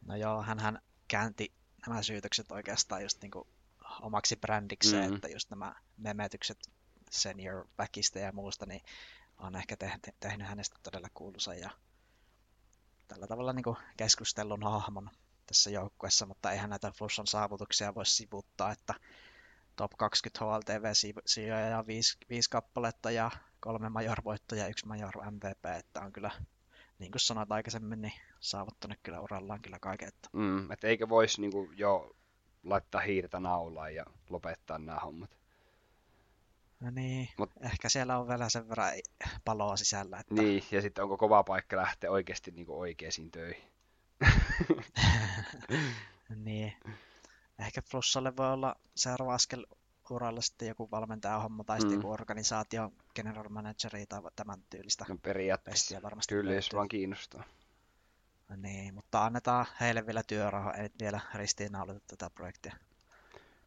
[0.06, 1.52] No joo, hän käänti
[1.86, 3.48] nämä syytökset oikeastaan just niin kuin
[4.00, 5.14] omaksi brändikseen, mm-hmm.
[5.14, 6.58] että just nämä memetykset
[7.10, 8.80] senior backista ja muusta, niin
[9.38, 11.70] on ehkä tehnyt, tehnyt hänestä todella kuuluisa ja
[13.08, 15.10] tällä tavalla niin kuin keskustelun hahmon
[15.46, 18.94] tässä joukkueessa, mutta eihän näitä Flusson saavutuksia voi sivuttaa, että
[19.76, 20.84] top 20 HLTV
[21.26, 26.30] sijoja 5, 5 kappaletta ja kolme major-voittoja ja yksi major MVP, että on kyllä
[27.00, 30.08] niin kuin sanoit aikaisemmin, niin saavuttanut kyllä urallaan kyllä kaiken.
[30.08, 30.28] Että...
[30.32, 32.16] Mm, että eikö voisi niin kuin, jo
[32.64, 35.30] laittaa hiirtä naulaan ja lopettaa nämä hommat.
[36.80, 37.50] No niin, Mut...
[37.60, 38.92] ehkä siellä on vielä sen verran
[39.44, 40.18] paloa sisällä.
[40.18, 40.34] Että...
[40.34, 43.70] Niin, ja sitten onko kova paikka lähteä oikeasti niin oikeisiin töihin.
[46.44, 46.72] niin.
[47.58, 49.66] Ehkä Flussalle voi olla seuraava askel
[50.10, 52.02] uralla sitten joku valmentaja-homma tai sitten mm.
[52.02, 55.04] joku organisaatio, general manageri tai tämän tyylistä.
[55.08, 57.44] No periaatteessa, varmasti kyllä, jos vaan kiinnostaa.
[58.48, 62.72] No niin, mutta annetaan heille vielä työrauha, ei vielä ristiinnaulita tätä projektia.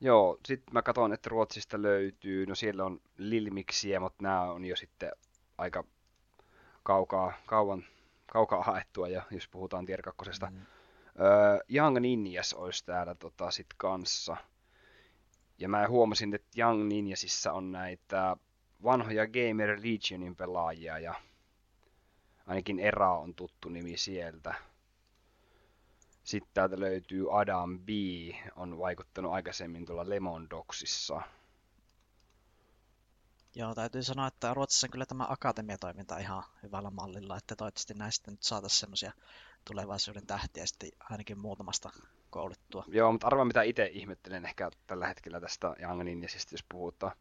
[0.01, 4.75] Joo, sitten mä katson, että Ruotsista löytyy, no siellä on Lilmiksiä, mutta nämä on jo
[4.75, 5.11] sitten
[5.57, 5.83] aika
[6.83, 7.85] kaukaa, kauan,
[8.25, 10.31] kaukaa haettua, ja jos puhutaan Tier 2.
[10.49, 10.57] Mm.
[11.19, 14.37] Öö, Young Ninjas olisi täällä tota, sit kanssa.
[15.57, 18.37] Ja mä huomasin, että Young Ninjasissa on näitä
[18.83, 21.13] vanhoja Gamer Legionin pelaajia ja
[22.47, 24.53] ainakin Era on tuttu nimi sieltä.
[26.23, 27.89] Sitten täältä löytyy Adam B,
[28.55, 31.21] on vaikuttanut aikaisemmin tuolla Lemon Dogsissa.
[33.55, 38.31] Joo, täytyy sanoa, että Ruotsissa on kyllä tämä akatemiatoiminta ihan hyvällä mallilla, että toivottavasti näistä
[38.31, 39.11] nyt saataisiin semmoisia
[39.65, 41.89] tulevaisuuden tähtiä sitten ainakin muutamasta
[42.33, 42.83] kouluttua.
[42.87, 47.11] Joo, mutta arvaa mitä itse ihmettelen ehkä tällä hetkellä tästä Young Ninjasista, jos puhutaan.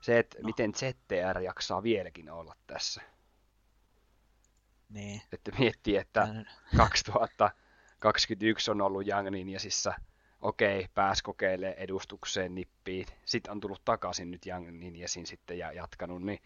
[0.00, 0.46] Se, että no.
[0.46, 3.02] miten ZTR jaksaa vieläkin olla tässä.
[4.88, 5.22] Niin.
[5.32, 6.28] Että miettii, että
[6.76, 9.94] 2021 on ollut Young Ninjasissa
[10.40, 16.22] okei, pääs kokeilemaan edustukseen nippiin, sitten on tullut takaisin nyt Young Ninjasin sitten ja jatkanut,
[16.22, 16.42] niin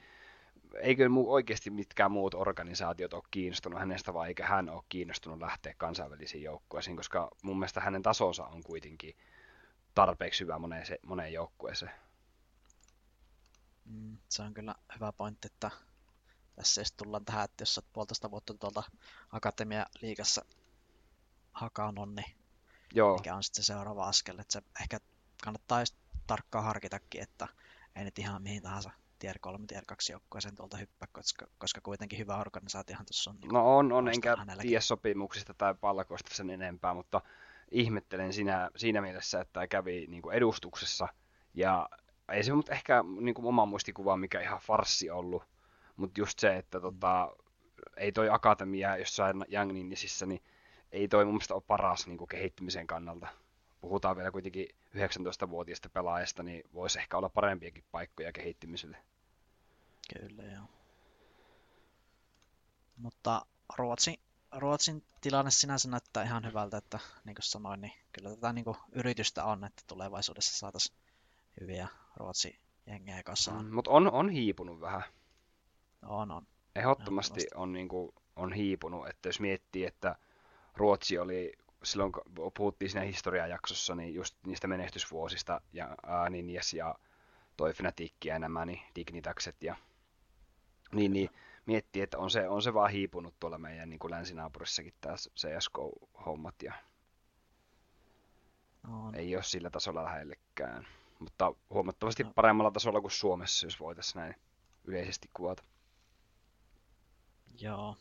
[0.81, 5.75] eikö muu oikeasti mitkään muut organisaatiot ole kiinnostunut hänestä, vai eikä hän ole kiinnostunut lähteä
[5.79, 9.17] kansainvälisiin joukkueisiin, koska mun mielestä hänen tasonsa on kuitenkin
[9.95, 11.93] tarpeeksi hyvä moneen, moneen joukkueeseen.
[13.85, 15.71] Mm, se on kyllä hyvä pointti, että
[16.57, 18.83] tässä siis tullaan tähän, että jos olet puolitoista vuotta tuolta
[19.31, 20.45] Akatemia liigassa
[21.53, 22.37] hakannut, niin
[22.95, 23.17] Joo.
[23.17, 24.39] mikä on sitten se seuraava askel.
[24.39, 25.01] Että se ehkä
[25.45, 25.85] kannattaa
[26.27, 27.49] tarkkaan harkitakin, että
[27.97, 28.91] ei nyt ihan mihin tahansa
[29.25, 33.37] tier 3, tier 2 joukkueeseen tuolta hyppää, koska, koska kuitenkin hyvä organisaatiohan tuossa on.
[33.41, 37.21] Niin no on, on enkä tiedä sopimuksista tai palkoista sen enempää, mutta
[37.71, 41.09] ihmettelen siinä, siinä mielessä, että kävi niin kuin edustuksessa
[41.55, 41.89] ja
[42.33, 45.43] ei se mutta ehkä niin kuin oma muistikuva mikä ihan farsi ollut,
[45.97, 47.37] mutta just se, että tota,
[47.97, 50.43] ei toi akatemia jossain Young Ninjasissä, niin
[50.93, 53.29] ei toi mun mielestä ole paras niin kuin kehittymisen kannalta.
[53.81, 58.97] Puhutaan vielä kuitenkin 19-vuotiaista pelaajista, niin voisi ehkä olla parempiakin paikkoja kehittymiselle.
[60.09, 60.65] Kyllä, joo.
[62.97, 64.21] Mutta Ruotsin,
[64.53, 68.77] Ruotsin tilanne sinänsä näyttää ihan hyvältä, että niin kuin sanoin, niin kyllä tätä niin kuin
[68.93, 70.99] yritystä on, että tulevaisuudessa saataisiin
[71.61, 73.65] hyviä Ruotsin jengejä kasaan.
[73.65, 75.03] Mm, mutta on, on hiipunut vähän.
[76.07, 76.47] On, on.
[76.77, 80.17] Ehdottomasti on, niin kuin, on hiipunut, että jos miettii, että
[80.75, 86.95] Ruotsi oli silloin, kun puhuttiin siinä historiajaksossa, niin just niistä menestysvuosista, ja ää, Ninjas ja
[87.57, 89.77] toi Fnatic ja nämä, niin Dignitakset ja
[90.97, 91.31] niin, niin
[91.67, 96.63] miettii, että on se, on se vaan hiipunut tuolla meidän niin kuin länsinaapurissakin tämä CSGO-hommat
[96.63, 96.75] ja
[98.89, 99.15] on.
[99.15, 100.87] ei ole sillä tasolla lähellekään.
[101.19, 102.33] Mutta huomattavasti no.
[102.35, 104.35] paremmalla tasolla kuin Suomessa, jos voitaisiin näin
[104.85, 105.65] yleisesti kuvata.
[107.61, 107.97] Joo.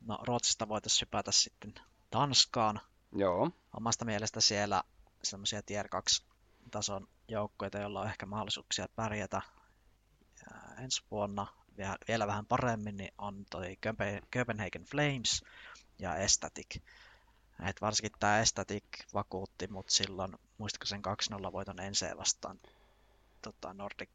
[0.00, 1.74] No Ruotsista voitaisiin hypätä sitten
[2.10, 2.80] Tanskaan.
[3.12, 3.50] Joo.
[3.72, 4.82] Omasta mielestä siellä
[5.22, 6.24] semmoisia tier 2
[6.70, 9.42] tason joukkoja, joilla on ehkä mahdollisuuksia pärjätä
[10.78, 11.46] ensi vuonna
[12.08, 13.78] vielä, vähän paremmin, niin on toi
[14.32, 15.44] Copenhagen Flames
[15.98, 16.76] ja Estatic.
[17.68, 18.84] Et varsinkin tämä Estatic
[19.14, 21.02] vakuutti mut silloin, muistatko sen
[21.48, 22.60] 2-0 voiton ensin vastaan
[23.42, 24.10] tota Nordic,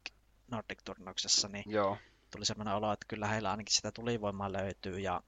[0.50, 1.98] Nordic-turnauksessa, niin Joo.
[2.30, 5.22] tuli semmoinen olo, että kyllä heillä ainakin sitä tulivoimaa löytyy ja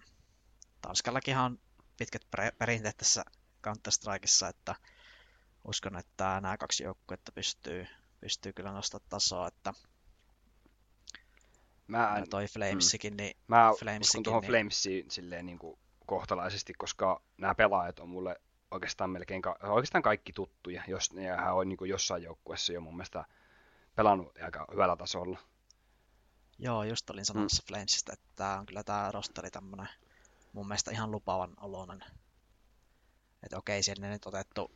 [0.80, 1.58] Tanskallakin on
[1.98, 2.22] pitkät
[2.58, 3.24] perinteet tässä
[3.66, 4.74] Counter-Strikeissa, että
[5.64, 7.86] uskon, että nämä kaksi joukkuetta pystyy,
[8.20, 9.72] pystyy kyllä nostamaan tasoa, että
[11.86, 14.50] Mä en, toi Flamesikin, mm, niin Mä Flamesikin, tuohon niin...
[14.50, 20.82] Flamesiin silleen niin kuin kohtalaisesti, koska nämä pelaajat on mulle oikeastaan melkein oikeastaan kaikki tuttuja,
[20.88, 23.24] jos ne hän on niin kuin jossain joukkueessa jo mun mielestä
[23.94, 25.38] pelannut aika hyvällä tasolla.
[26.58, 27.66] Joo, just olin sanomassa mm.
[27.66, 29.88] Flamesista, että tämä on kyllä tämä rosteri tämmönen
[30.52, 32.04] mun mielestä ihan lupavan oloinen.
[33.42, 34.70] Että okei, siellä nyt otettu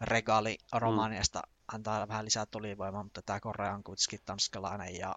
[0.00, 1.52] regaali Romaniasta mm.
[1.74, 5.14] antaa vähän lisää tulivoimaa, mutta tämä Korea on kuitenkin tanskalainen ja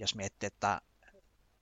[0.00, 0.80] jos miettii, että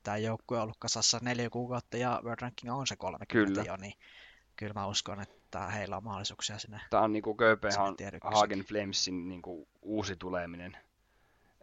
[0.03, 3.63] tämä joukkue on ollut kasassa neljä kuukautta ja World Ranking on se 30 kyllä.
[3.63, 3.95] jo, niin
[4.57, 6.81] kyllä mä uskon, että heillä on mahdollisuuksia sinne.
[6.91, 7.37] Tämä on niin kuin
[8.23, 10.77] Hagen Flamesin niin kuin uusi tuleminen.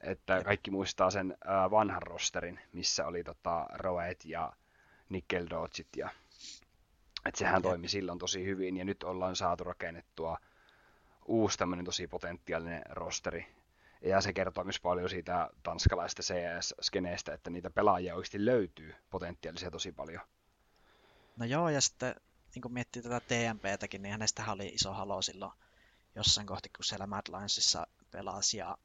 [0.02, 0.44] Että Jep.
[0.44, 4.54] kaikki muistaa sen äh, vanhan rosterin, missä oli tota, Roet ja
[5.10, 6.10] Nickeldodgit ja
[7.26, 7.64] että sehän Jep.
[7.64, 10.38] toimi silloin tosi hyvin ja nyt ollaan saatu rakennettua
[11.26, 13.48] uusi tämmöinen tosi potentiaalinen rosteri.
[14.06, 19.92] Ja se kertoo myös paljon siitä tanskalaista CS-skeneestä, että niitä pelaajia oikeasti löytyy potentiaalisia tosi
[19.92, 20.22] paljon.
[21.38, 22.16] No joo, ja sitten
[22.56, 25.52] niin kun miettii tätä TMPtäkin, niin hänestähän oli iso halo silloin
[26.16, 28.78] jossain kohti, kun siellä Mad Lionsissa pelasi, ja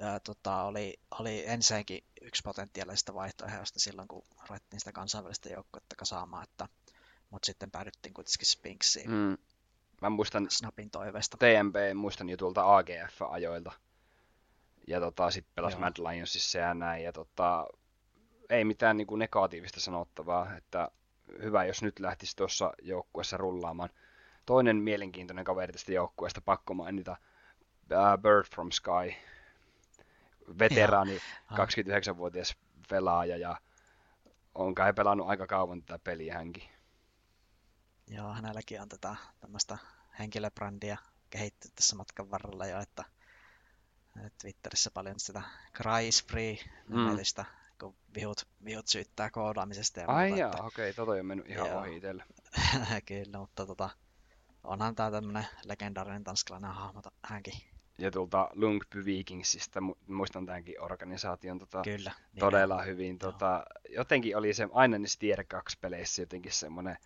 [0.00, 6.44] ää, tota, oli, oli ensinnäkin yksi potentiaalisista vaihtoehdoista silloin, kun ruvettiin sitä kansainvälistä joukkuetta kasaamaan,
[6.44, 6.68] että,
[7.30, 9.10] mutta sitten päädyttiin kuitenkin Spinksiin.
[9.10, 9.38] Mm.
[10.02, 11.36] Mä muistan Snapin toiveesta.
[11.36, 13.72] TMP, muistan jo tuolta AGF-ajoilta.
[14.88, 15.80] Ja tota, sitten pelasi Joo.
[15.80, 17.04] Mad Lionsissa ja näin.
[17.04, 17.66] Ja tota,
[18.50, 20.88] ei mitään niin kuin negatiivista sanottavaa, että
[21.42, 23.90] hyvä, jos nyt lähtisi tuossa joukkueessa rullaamaan.
[24.46, 27.16] Toinen mielenkiintoinen kaveri tästä joukkueesta, pakko mainita,
[27.92, 29.14] uh, Bird from Sky,
[30.58, 31.18] veteraani,
[31.52, 32.56] 29-vuotias
[32.88, 33.56] pelaaja ja
[34.54, 36.68] on kai pelannut aika kauan tätä peliä hänkin.
[38.10, 39.78] Joo, hänelläkin on tätä tämmöistä
[40.18, 40.98] henkilöbrändiä
[41.30, 43.04] kehittynyt tässä matkan varrella jo, että
[44.40, 45.42] Twitterissä paljon sitä
[45.74, 46.56] Cry Free
[46.88, 47.48] nimelistä, mm.
[47.80, 50.62] kun vihut, vihut syyttää koodaamisesta ja Ai muuta, jaa, että...
[50.62, 51.80] okei, tota on mennyt ihan joo.
[51.80, 52.24] ohi itselle.
[53.06, 53.90] Kyllä, mutta tota,
[54.64, 57.54] onhan tää tämmönen legendaarinen tanskalainen hahmo hänkin.
[57.98, 63.18] Ja tuolta Lungby Vikingsistä, muistan tämänkin organisaation tota, Kyllä, todella niin hyvin.
[63.18, 66.96] Tota, jotenkin oli se aina niissä Tier 2 peleissä jotenkin semmoinen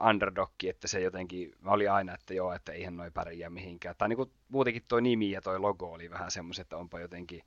[0.00, 3.94] underdogki, että se jotenkin, mä olin aina, että joo, että eihän noi pärjää mihinkään.
[3.98, 7.42] Tai niin kuin, muutenkin toi nimi ja toi logo oli vähän semmoiset, että onpa jotenkin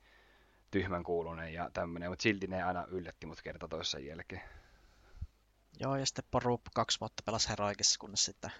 [0.70, 4.42] tyhmän kuulunen ja tämmöinen, mutta silti ne aina yllätti mut kerta toisen jälkeen.
[5.80, 8.50] Joo, ja sitten Porup kaksi vuotta pelasi Heroikissa, kunnes sitten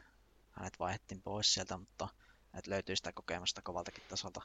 [0.50, 2.08] hänet vaihdettiin pois sieltä, mutta
[2.58, 4.40] et löytyy sitä kokemusta kovaltakin tasolta.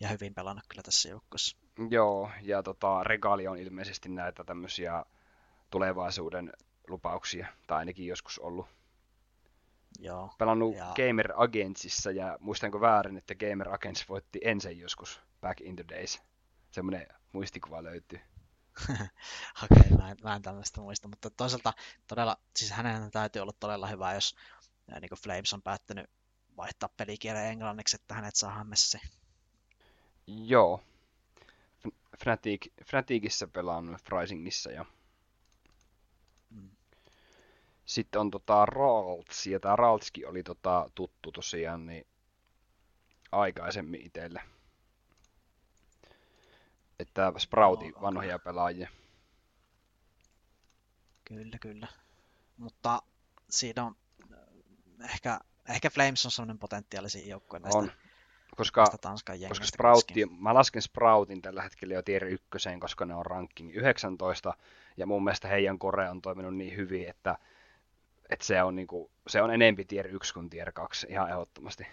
[0.00, 1.56] Ja hyvin pelannut kyllä tässä joukkueessa.
[1.90, 5.04] Joo, ja tota, Regali on ilmeisesti näitä tämmöisiä
[5.70, 6.52] tulevaisuuden
[6.88, 8.66] lupauksia, tai ainakin joskus ollut.
[9.98, 10.34] Joo.
[10.38, 10.94] Pelannut ja...
[10.96, 16.22] Gamer Agentsissa, ja muistanko väärin, että Gamer Agents voitti ensin joskus back in the days.
[16.70, 18.20] Semmoinen muistikuva löytyy.
[18.88, 21.72] Okei, okay, mä, en, mä en tämmöistä muista, mutta toisaalta
[22.08, 24.36] todella, siis hänen täytyy olla todella hyvä, jos
[25.00, 26.10] niin kuin Flames on päättänyt
[26.56, 28.98] vaihtaa pelikielen englanniksi, että hänet saa messi.
[30.26, 30.80] Joo.
[32.18, 34.84] Fnatic, Fnaticissa pelannut Frisingissa ja.
[37.84, 42.06] Sitten on tota Ralts, ja tämä Raltskin oli tota tuttu tosiaan niin
[43.32, 44.42] aikaisemmin itselle.
[46.98, 48.88] Että Sproutin no, vanhoja pelaajia.
[51.24, 51.88] Kyllä, kyllä.
[52.56, 53.02] Mutta
[53.50, 53.96] siinä on
[55.14, 57.92] ehkä, ehkä Flames on sellainen potentiaalisia joukkoja näistä, on.
[58.56, 63.26] Koska, Tanskan koska Sproutti, mä lasken Sproutin tällä hetkellä jo tier ykköseen, koska ne on
[63.26, 64.54] ranking 19,
[64.96, 67.38] ja mun mielestä heidän kore on toiminut niin hyvin, että,
[68.30, 71.86] että se, on niinku, se on enempi tier 1 kuin tier 2, ihan ehdottomasti.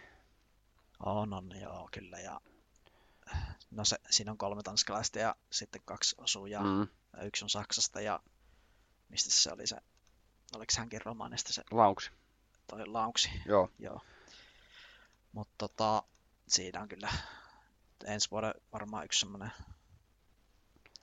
[1.06, 2.42] On, on, joo, kyllä, ja
[3.72, 6.88] no se, siinä on kolme tanskalaista ja sitten kaksi osuu ja mm.
[7.24, 8.20] yksi on Saksasta ja
[9.10, 9.78] mistä se oli se,
[10.56, 11.64] oliko hänkin romaanista se?
[11.72, 12.12] Lauksi.
[12.68, 13.30] Toi Lauksi.
[13.46, 13.70] Joo.
[13.80, 14.02] Joo.
[15.32, 16.04] Mutta tota,
[16.48, 17.10] siinä on kyllä
[18.06, 19.52] ensi vuoden varmaan yksi semmoinen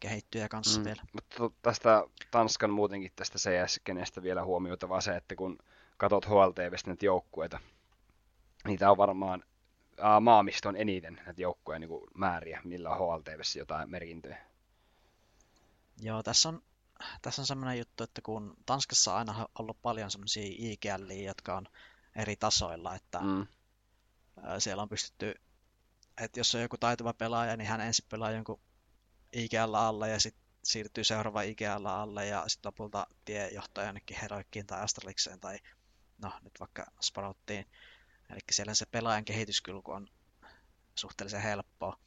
[0.00, 0.84] kehittyjä kanssa mm.
[0.84, 1.02] vielä.
[1.12, 5.58] Mutta tästä Tanskan muutenkin tästä CS-kenestä vielä huomioitava se, että kun
[5.96, 7.60] katot HLTVstä näitä joukkueita,
[8.64, 9.44] niitä on varmaan
[10.20, 14.38] maa, mistä on eniten näitä joukkoja niin määriä, millä on HLTVssä jotain merkintöjä.
[16.00, 16.62] Joo, tässä on,
[17.22, 21.66] tässä on semmoinen juttu, että kun Tanskassa on aina ollut paljon semmoisia IGL, jotka on
[22.16, 23.46] eri tasoilla, että mm.
[24.58, 25.34] siellä on pystytty,
[26.20, 28.60] että jos on joku taitava pelaaja, niin hän ensin pelaa jonkun
[29.32, 34.66] IGL alle ja sitten siirtyy seuraava IGL alle ja sitten lopulta tie johtaa jonnekin Heroikkiin
[34.66, 35.58] tai Astralikseen tai
[36.22, 37.66] no nyt vaikka Sprouttiin.
[38.30, 40.08] Eli siellä se pelaajan kehityskulku on
[40.94, 41.98] suhteellisen helppoa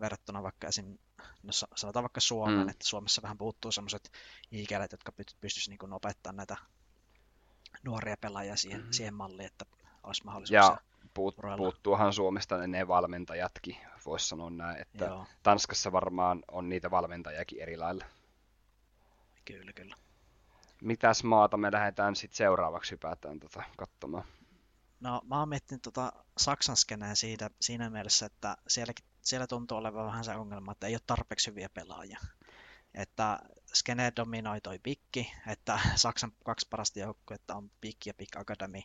[0.00, 0.98] verrattuna vaikka esim.
[1.42, 2.68] No, sanotaan vaikka Suomeen, mm.
[2.68, 4.12] että Suomessa vähän puuttuu semmoiset
[4.50, 6.56] ikälet, jotka pystyisivät niin opettamaan näitä
[7.84, 8.92] nuoria pelaajia siihen, mm-hmm.
[8.92, 9.64] siihen malliin, että
[10.02, 10.54] olisi mahdollisuus.
[10.54, 10.78] Ja
[11.14, 15.26] puut, puuttuuhan Suomesta ne valmentajatkin, voisi sanoa näin, että Joo.
[15.42, 18.04] Tanskassa varmaan on niitä valmentajakin eri lailla.
[19.44, 19.96] Kyllä, kyllä.
[20.82, 24.24] Mitäs maata me lähdetään sitten seuraavaksi hypätään tota, katsomaan?
[25.00, 30.06] No mä oon miettinyt tota Saksan skenää siitä, siinä mielessä, että sielläkin, siellä tuntuu olevan
[30.06, 32.18] vähän se ongelma, että ei ole tarpeeksi hyviä pelaajia.
[32.94, 33.38] Että
[33.74, 38.80] skene dominoi toi Pikki, että Saksan kaksi parasta joukkuetta on Pikki ja Pick Academy.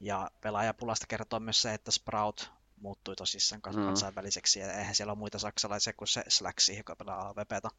[0.00, 3.84] Ja pelaajapulasta kertoo myös se, että Sprout muuttui tosissaan mm.
[3.84, 7.70] kansainväliseksi, ja eihän siellä ole muita saksalaisia kuin se Slacksi, joka pelaa AVPta.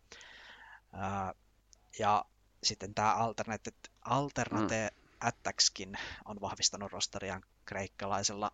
[1.99, 2.25] ja
[2.63, 5.07] sitten tämä Alternate, Alternate mm.
[5.19, 8.51] Attackskin on vahvistanut rosteriaan kreikkalaisella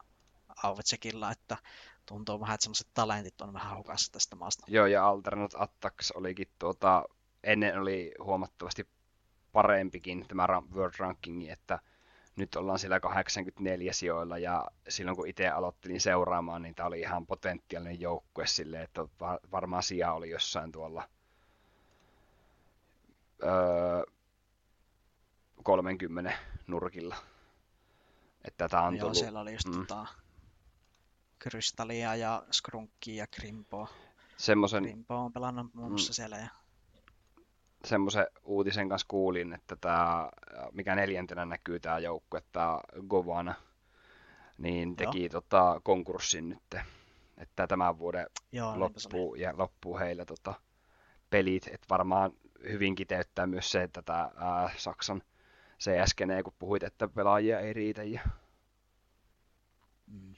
[0.64, 1.58] Auvecekilla, että
[2.06, 4.66] tuntuu vähän, että semmoiset talentit on vähän hukassa tästä maasta.
[4.68, 7.04] Joo, ja Alternate Attacks olikin tuota,
[7.44, 8.88] ennen oli huomattavasti
[9.52, 11.80] parempikin tämä World Rankingi, että
[12.36, 17.26] nyt ollaan siellä 84 sijoilla ja silloin kun itse aloittelin seuraamaan, niin tämä oli ihan
[17.26, 19.02] potentiaalinen joukkue sille, että
[19.52, 21.10] varmaan sija oli jossain tuolla
[23.44, 24.04] öö,
[25.64, 26.34] 30
[26.68, 27.16] nurkilla.
[28.46, 29.18] Että tämä on Joo, tullut...
[29.18, 29.74] siellä oli just mm.
[29.74, 30.06] tota,
[31.40, 33.88] Krystallia ja Skrunkkia ja Grimpoa.
[34.38, 34.84] Semmoisen...
[34.84, 36.14] Grimpo on pelannut muun muassa mm.
[36.14, 36.38] siellä.
[36.38, 36.63] Ja...
[37.86, 40.30] Semmoisen uutisen kanssa kuulin, että tämä,
[40.72, 43.56] mikä neljäntenä näkyy tämä joukkue, tämä Govana,
[44.58, 46.82] niin teki tota, konkurssin nyt.
[47.38, 50.54] Että tämän vuoden Joo, loppuu, ja loppuu heillä tota,
[51.30, 51.68] pelit.
[51.68, 52.32] Että varmaan
[52.70, 55.22] hyvin kiteyttää myös se, että tämä ää, Saksan
[55.78, 58.04] se äsken, kun puhuit, että pelaajia ei riitä.
[58.04, 58.22] Ja...
[60.08, 60.36] Mm.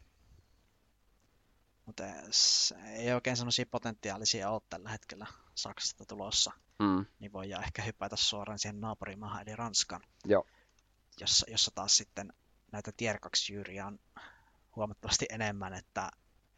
[1.85, 2.03] Mutta
[2.95, 6.51] ei oikein sellaisia potentiaalisia ole tällä hetkellä Saksasta tulossa.
[6.79, 7.05] Mm.
[7.19, 10.01] Niin voidaan ehkä hypätä suoraan siihen naapurimaahan, eli Ranskan.
[10.25, 10.45] Joo.
[11.19, 12.33] Jossa, jossa taas sitten
[12.71, 13.99] näitä tier 2 jyyriä on
[14.75, 16.11] huomattavasti enemmän, että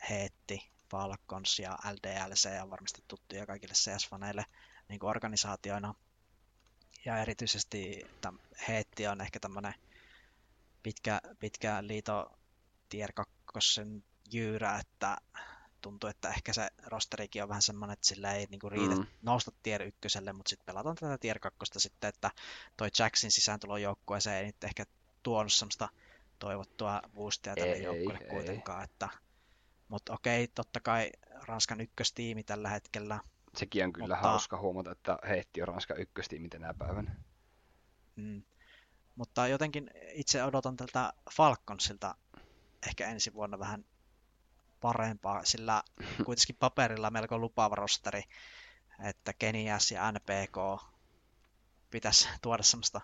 [0.09, 4.43] Heetti, Falcons ja LDLC on varmasti tuttuja kaikille CS-faneille
[4.89, 5.93] niin organisaatioina
[7.05, 8.05] ja erityisesti
[8.67, 9.73] Heetti on ehkä tämmöinen
[10.83, 12.39] pitkä, pitkä liito
[12.89, 13.81] tier 2
[14.33, 15.17] jyyrä, että
[15.87, 19.05] tuntuu, että ehkä se rosterikin on vähän semmoinen, että sillä ei niinku riitä mm.
[19.21, 22.31] nousta tier ykköselle, mutta sitten pelataan tätä tier 2 sitten, että
[22.77, 24.83] toi Jacksin sisääntulo joukkueeseen ei nyt ehkä
[25.23, 25.89] tuonut semmoista
[26.39, 28.83] toivottua boostia tälle ei, joukkueelle ei, kuitenkaan, ei.
[28.83, 29.09] että
[29.87, 31.11] mutta okei, totta kai
[31.47, 33.19] Ranskan ykköstiimi tällä hetkellä.
[33.55, 34.29] Sekin on kyllä mutta...
[34.29, 37.15] hauska huomata, että heitti on Ranskan ykköstiimi tänä päivänä.
[38.15, 38.43] Mm.
[39.15, 42.15] Mutta jotenkin itse odotan tältä Falconsilta
[42.87, 43.85] ehkä ensi vuonna vähän
[44.81, 45.83] parempaa, sillä
[46.25, 48.23] kuitenkin paperilla melko lupaava rosteri,
[49.03, 50.83] että Kenias ja NPK
[51.91, 53.01] pitäisi tuoda semmoista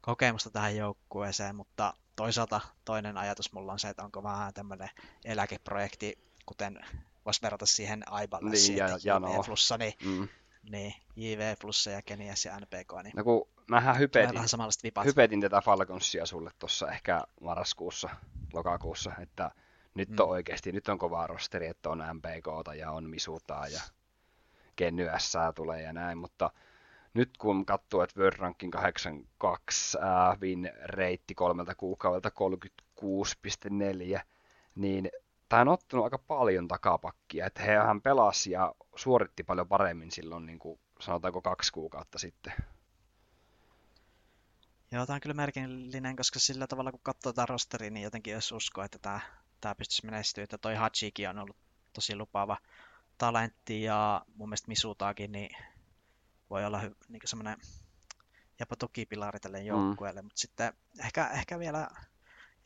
[0.00, 4.90] kokemusta tähän joukkueeseen, mutta toisaalta toinen ajatus mulla on se, että onko vähän tämmöinen
[5.24, 6.86] eläkeprojekti, kuten
[7.24, 9.42] voisi verrata siihen Aiballe, niin, ja, ja no.
[9.42, 10.28] Plussa, niin, mm.
[10.70, 13.02] niin, JV Plussa ja Kenias ja NPK.
[13.02, 14.40] Niin no kun mähän hypetin,
[15.04, 18.08] hypetin tätä Falconsia sulle tuossa ehkä marraskuussa,
[18.52, 19.50] lokakuussa, että
[19.94, 20.16] nyt mm.
[20.20, 23.80] on oikeasti, nyt on kova rosteri, että on MPK ja on Misutaa ja
[24.76, 26.50] Kenny S tulee ja näin, mutta
[27.14, 32.30] nyt kun katsoo, että World Rankin 82 äh, win reitti kolmelta kuukaudelta
[34.18, 34.20] 36,4,
[34.74, 35.10] niin
[35.48, 40.58] tämä on ottanut aika paljon takapakkia, että hehän pelasi ja suoritti paljon paremmin silloin, niin
[40.58, 42.52] kuin sanotaanko kaksi kuukautta sitten.
[44.92, 48.52] Joo, tämä on kyllä merkillinen, koska sillä tavalla kun katsoo tätä rosteria, niin jotenkin jos
[48.52, 49.20] uskoa, että tämä,
[49.64, 51.56] tämä pystyisi menestyä, että toi Hachiki on ollut
[51.92, 52.56] tosi lupaava
[53.18, 55.56] talentti ja mun mielestä Misutaakin, niin
[56.50, 57.56] voi olla niin semmoinen
[58.60, 59.66] jopa tukipilari tälle mm.
[59.66, 60.26] joukkueelle, mm.
[60.26, 60.72] mutta sitten
[61.04, 61.88] ehkä, ehkä vielä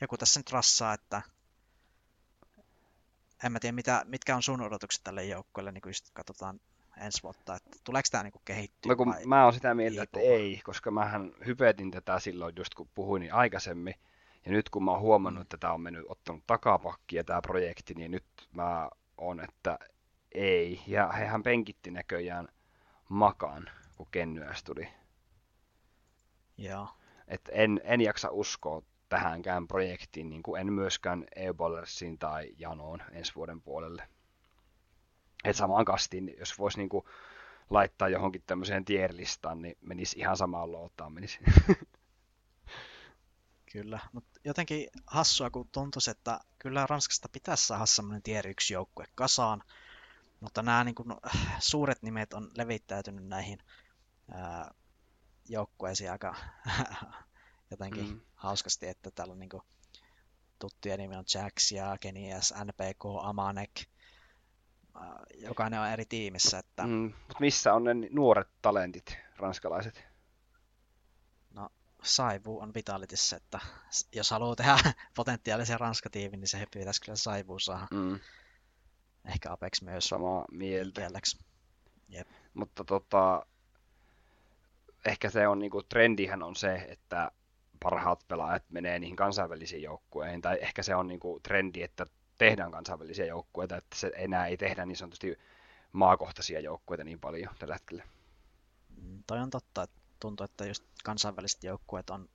[0.00, 1.22] joku tässä nyt rassaa, että
[3.44, 6.60] en mä tiedä, mitä, mitkä on sun odotukset tälle joukkueelle, niin kun just katsotaan
[7.00, 8.92] ensi vuotta, että tuleeko tämä niin kehittyä?
[8.92, 12.74] No kun vai mä oon sitä mieltä, että ei, koska mähän hypetin tätä silloin just
[12.74, 13.94] kun puhuin niin aikaisemmin,
[14.44, 15.42] ja nyt kun mä oon huomannut, mm.
[15.42, 19.78] että tämä on mennyt, ottanut takapakkia tämä projekti, niin nyt mä on, että
[20.32, 20.82] ei.
[20.86, 22.48] Ja hehän penkitti näköjään
[23.08, 24.88] makaan, kun Kennyäs tuli.
[26.58, 26.88] Joo.
[27.28, 33.34] Et en, en jaksa uskoa tähänkään projektiin, niin kuin en myöskään Ebollersiin tai Janoon ensi
[33.34, 34.08] vuoden puolelle.
[35.44, 37.04] Et samaan kastiin, jos voisi niin kuin
[37.70, 41.38] laittaa johonkin tämmöiseen tierlistaan, niin menisi ihan samaan lootaan menisi.
[43.72, 49.04] Kyllä, mutta jotenkin hassua, kun tuntuisi, että kyllä Ranskasta pitäisi saada semmoinen tier 1 joukkue
[49.14, 49.62] kasaan,
[50.40, 51.08] mutta nämä niin kuin,
[51.58, 53.58] suuret nimet on levittäytynyt näihin
[54.32, 54.70] ää,
[55.48, 56.34] joukkueisiin aika
[57.70, 58.20] jotenkin mm.
[58.34, 59.62] hauskasti, että täällä on niin kuin,
[60.58, 63.70] tuttuja nimi on Jax ja Kenias, NPK, Amanek.
[65.34, 66.58] Jokainen on eri tiimissä.
[66.58, 66.86] Että...
[66.86, 70.04] Mm, mutta missä on ne nuoret talentit, ranskalaiset?
[72.02, 73.60] Saivu on Vitalitissa, että
[74.12, 74.78] jos haluaa tehdä
[75.16, 77.86] potentiaalisen ranskatiivin, niin se pitäisi kyllä Saivu saada.
[77.90, 78.20] Mm
[79.28, 80.08] Ehkä Apex myös.
[80.08, 81.10] Samaa mieltä.
[82.08, 82.28] Jep.
[82.54, 83.46] Mutta tota,
[85.06, 87.30] ehkä se on niinku, trendihän on se, että
[87.82, 92.06] parhaat pelaajat menee niihin kansainvälisiin joukkueihin, tai ehkä se on niinku trendi, että
[92.38, 95.38] tehdään kansainvälisiä joukkueita, että se enää ei tehdä niin sanotusti
[95.92, 98.04] maakohtaisia joukkueita niin paljon tällä hetkellä.
[99.02, 102.28] Mm, toi on totta, että tuntuu, että just kansainväliset joukkueet on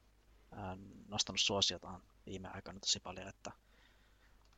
[1.07, 3.51] nostanut suosiotaan viime aikoina tosi paljon, että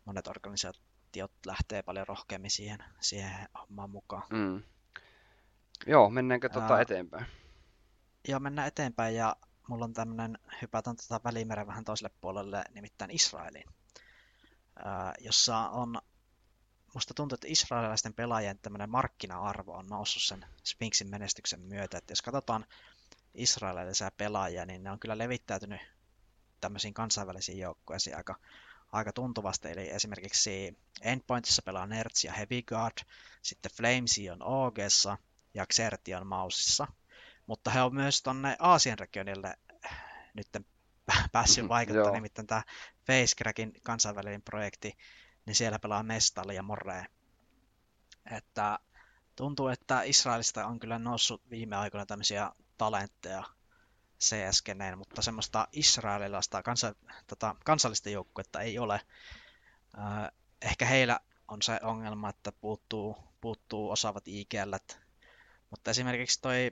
[0.05, 4.23] monet organisaatiot lähtee paljon rohkeammin siihen, siihen hommaan mukaan.
[4.29, 4.63] Mm.
[5.87, 7.25] Joo, mennäänkö tuota eteenpäin?
[8.27, 9.35] Joo, mennään eteenpäin ja
[9.67, 13.69] mulla on tämmöinen, hypätään tuota välimeren vähän toiselle puolelle, nimittäin Israeliin,
[14.75, 15.97] ää, jossa on,
[16.93, 22.21] musta tuntuu, että israelilaisten pelaajien tämmöinen markkina-arvo on noussut sen Sphinxin menestyksen myötä, että jos
[22.21, 22.65] katsotaan
[23.35, 25.81] israelilaisia pelaajia, niin ne on kyllä levittäytynyt
[26.61, 28.35] tämmöisiin kansainvälisiin joukkueisiin aika
[28.91, 32.97] aika tuntuvasti, eli esimerkiksi Endpointissa pelaa Nerds ja Heavy Guard,
[33.41, 35.17] sitten Flamesi on OGssa
[35.53, 36.87] ja Xerti on Mausissa,
[37.47, 39.55] mutta he on myös tuonne Aasian regionille
[40.33, 40.47] nyt
[41.31, 42.63] päässyt mhm, vaikuttamaan, nimittäin tämä
[43.07, 44.97] Facecrackin kansainvälinen projekti,
[45.45, 47.05] niin siellä pelaa Mestal ja Morre.
[48.31, 48.79] Että
[49.35, 53.43] tuntuu, että Israelista on kyllä noussut viime aikoina tämmöisiä talentteja
[54.19, 54.63] cs
[54.95, 56.95] mutta semmoista israelilaista kansa,
[57.27, 59.01] tota, kansallista joukkuetta ei ole.
[59.97, 64.75] Äh, ehkä heillä on se ongelma, että puuttuu, puuttuu osaavat IGL,
[65.69, 66.71] mutta esimerkiksi toi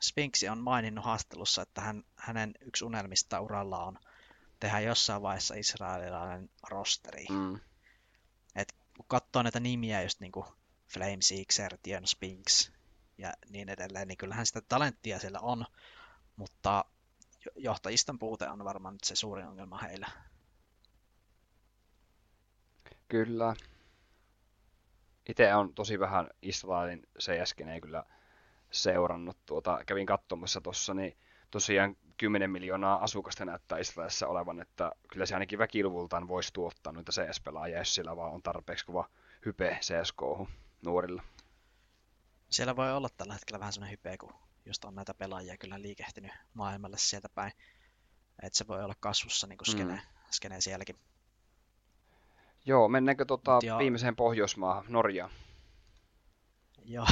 [0.00, 3.98] Spinksi on maininnut haastattelussa, että hän, hänen yksi unelmista uralla on
[4.60, 7.26] tehdä jossain vaiheessa israelilainen rosteri.
[7.30, 7.60] Mm.
[8.56, 10.46] Et kun katsoo näitä nimiä, just niin kuin
[10.88, 12.72] Flame Seeker, Tion Spinks
[13.18, 15.64] ja niin edelleen, niin kyllähän sitä talenttia siellä on,
[16.36, 16.84] mutta
[17.56, 20.08] johtajiston puute on varmaan nyt se suurin ongelma heillä.
[23.08, 23.56] Kyllä.
[25.28, 28.04] Itse on tosi vähän Israelin cs ei kyllä
[28.70, 29.36] seurannut.
[29.46, 31.16] Tuota, kävin katsomassa tuossa, niin
[31.50, 37.12] tosiaan 10 miljoonaa asukasta näyttää Israelissa olevan, että kyllä se ainakin väkiluvultaan voisi tuottaa noita
[37.12, 39.08] CS-pelaajia, jos sillä vaan on tarpeeksi kova
[39.46, 40.50] hype csk
[40.82, 41.22] nuorilla.
[42.50, 44.34] Siellä voi olla tällä hetkellä vähän sellainen hype, kun
[44.66, 47.52] just on näitä pelaajia kyllä liikehtinyt maailmalle sieltä päin.
[48.42, 50.00] Että se voi olla kasvussa niin kuin skene, mm.
[50.30, 50.98] skene sielläkin.
[52.64, 53.78] Joo, mennäänkö tota jo...
[53.78, 55.30] viimeiseen Pohjoismaahan, Norjaan?
[56.84, 57.06] Joo,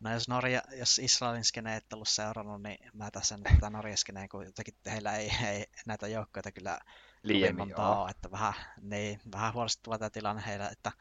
[0.00, 3.96] no jos, Norja, jos Israelin skene et ollut seurannut, niin mä tässä nyt tätä Norjan
[3.96, 6.78] skeneen, kun jotenkin heillä ei, ei näitä joukkoja kyllä
[7.22, 10.92] liiemmin ole, että vähän, niin, vähän huolestuttava tämä tilanne heillä, että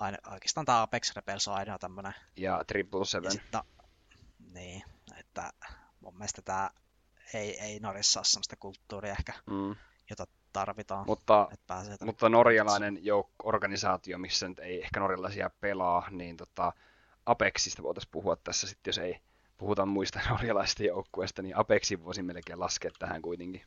[0.00, 2.14] aina, oikeastaan tämä Apex Rebels on aina tämmöinen.
[2.36, 3.30] Ja Triple Seven.
[3.30, 3.60] Sitten,
[4.54, 4.82] niin,
[5.18, 5.52] että
[6.00, 6.70] mun mielestä tämä
[7.34, 9.76] ei, ei Norjassa ole sellaista kulttuuria ehkä, mm.
[10.10, 11.06] jota tarvitaan.
[11.06, 11.48] Mutta,
[12.04, 16.72] mutta norjalainen jouk- organisaatio, missä nyt ei ehkä norjalaisia pelaa, niin tota,
[17.26, 19.20] Apexista voitaisiin puhua tässä sitten, jos ei
[19.58, 23.66] puhuta muista norjalaisista joukkueista, niin Apexin voisin melkein laskea tähän kuitenkin.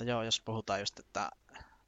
[0.00, 1.30] No joo, jos puhutaan just, että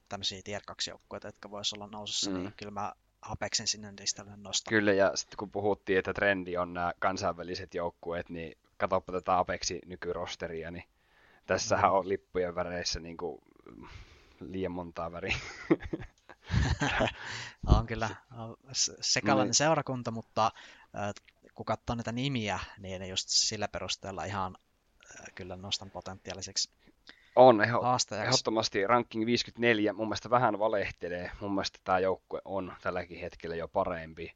[0.09, 2.43] tämmöisiä tier 2 joukkueita, jotka voisi olla nousussa, niin mm.
[2.43, 4.69] niin kyllä mä Apexin sinne listalle nostan.
[4.69, 9.79] Kyllä, ja sitten kun puhuttiin, että trendi on nämä kansainväliset joukkueet, niin katsoppa tätä Apexin
[9.85, 10.83] nykyrosteria, niin
[11.45, 11.97] tässähän mm.
[11.97, 13.41] on lippujen väreissä niin kuin
[14.39, 15.37] liian montaa väriä.
[17.77, 18.09] on kyllä
[19.01, 19.53] sekalainen no.
[19.53, 20.51] seurakunta, mutta
[21.55, 24.57] kun katsoo näitä nimiä, niin just sillä perusteella ihan
[25.35, 26.69] kyllä nostan potentiaaliseksi
[27.37, 27.81] on, eho-
[28.23, 31.31] ehdottomasti ranking 54, mun mielestä vähän valehtelee.
[31.41, 34.33] Mun mielestä tämä joukkue on tälläkin hetkellä jo parempi.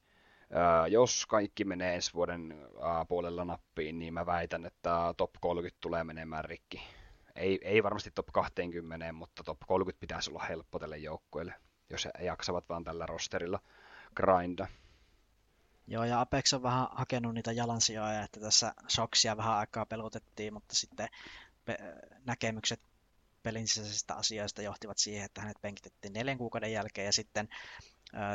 [0.90, 2.70] Jos kaikki menee ensi vuoden
[3.08, 6.82] puolella nappiin, niin mä väitän, että top 30 tulee menemään rikki.
[7.36, 11.54] Ei, ei varmasti top 20, mutta top 30 pitäisi olla helppo tälle joukkueelle,
[11.90, 13.60] jos he jaksavat vaan tällä rosterilla
[14.16, 14.68] grinda.
[15.88, 20.76] Joo, ja Apex on vähän hakenut niitä jalansijoja, että tässä Shoksia vähän aikaa pelutettiin, mutta
[20.76, 21.08] sitten
[22.26, 22.82] näkemykset
[23.44, 27.50] pelin sisäisistä asioista johtivat siihen, että hänet penkitettiin neljän kuukauden jälkeen ja sitten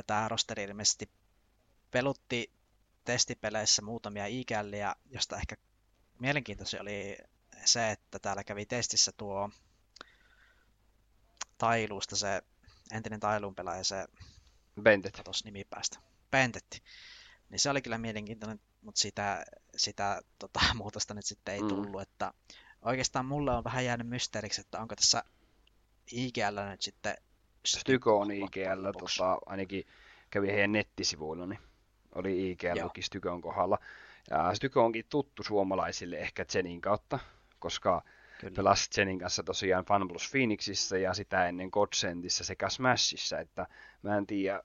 [0.06, 1.10] tämä rosteri ilmeisesti
[1.90, 2.52] pelutti
[3.04, 5.56] testipeleissä muutamia ikälliä, josta ehkä
[6.20, 7.18] mielenkiintoisia oli
[7.64, 9.50] se, että täällä kävi testissä tuo
[11.58, 12.42] Tailuusta se
[12.92, 14.06] entinen Tailuun pelaaja, se
[14.82, 15.22] Bentet.
[15.44, 15.98] nimi päästä.
[16.30, 16.82] Bentetti.
[17.50, 19.44] Niin se oli kyllä mielenkiintoinen, mutta sitä,
[19.76, 21.68] sitä tota, muutosta nyt sitten ei mm.
[21.68, 22.32] tullut, että
[22.82, 25.24] oikeastaan mulle on vähän jäänyt mysteeriksi, että onko tässä
[26.12, 27.16] IGL nyt sitten...
[27.64, 29.84] Styko on IGL, tota, ainakin
[30.30, 31.58] kävi heidän nettisivuilla, niin
[32.14, 33.78] oli IGL Stykon kohdalla.
[34.30, 37.18] Ja Styko onkin tuttu suomalaisille ehkä Zenin kautta,
[37.58, 38.02] koska
[38.40, 38.54] Kyllä.
[38.56, 43.66] pelasi Zenin kanssa tosiaan FunPlus Phoenixissa ja sitä ennen Godsendissa sekä Smashissa, että
[44.02, 44.62] mä en tiedä,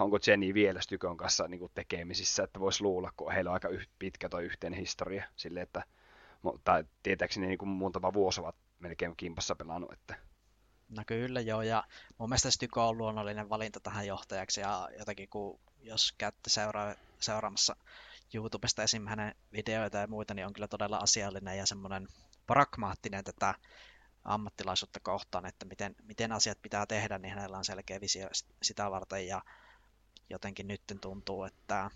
[0.00, 4.28] onko Jenny vielä Stykon kanssa niin tekemisissä, että voisi luulla, kun heillä on aika pitkä
[4.28, 5.82] toi yhteen historia, sille että
[6.64, 9.92] tai tietääkseni niin kuin muutama vuosi ovat melkein kimpassa pelannut.
[9.92, 10.14] Että...
[10.88, 11.84] No kyllä joo, ja
[12.18, 17.76] mun mielestä Styko on luonnollinen valinta tähän johtajaksi, ja jotakin kun jos käytte seuraa, seuraamassa
[18.34, 19.06] YouTubesta esim.
[19.06, 22.08] hänen videoita ja muita, niin on kyllä todella asiallinen ja semmoinen
[22.46, 23.54] pragmaattinen tätä
[24.24, 28.28] ammattilaisuutta kohtaan, että miten, miten asiat pitää tehdä, niin hänellä on selkeä visio
[28.62, 29.42] sitä varten ja
[30.30, 31.90] jotenkin nyt tuntuu, että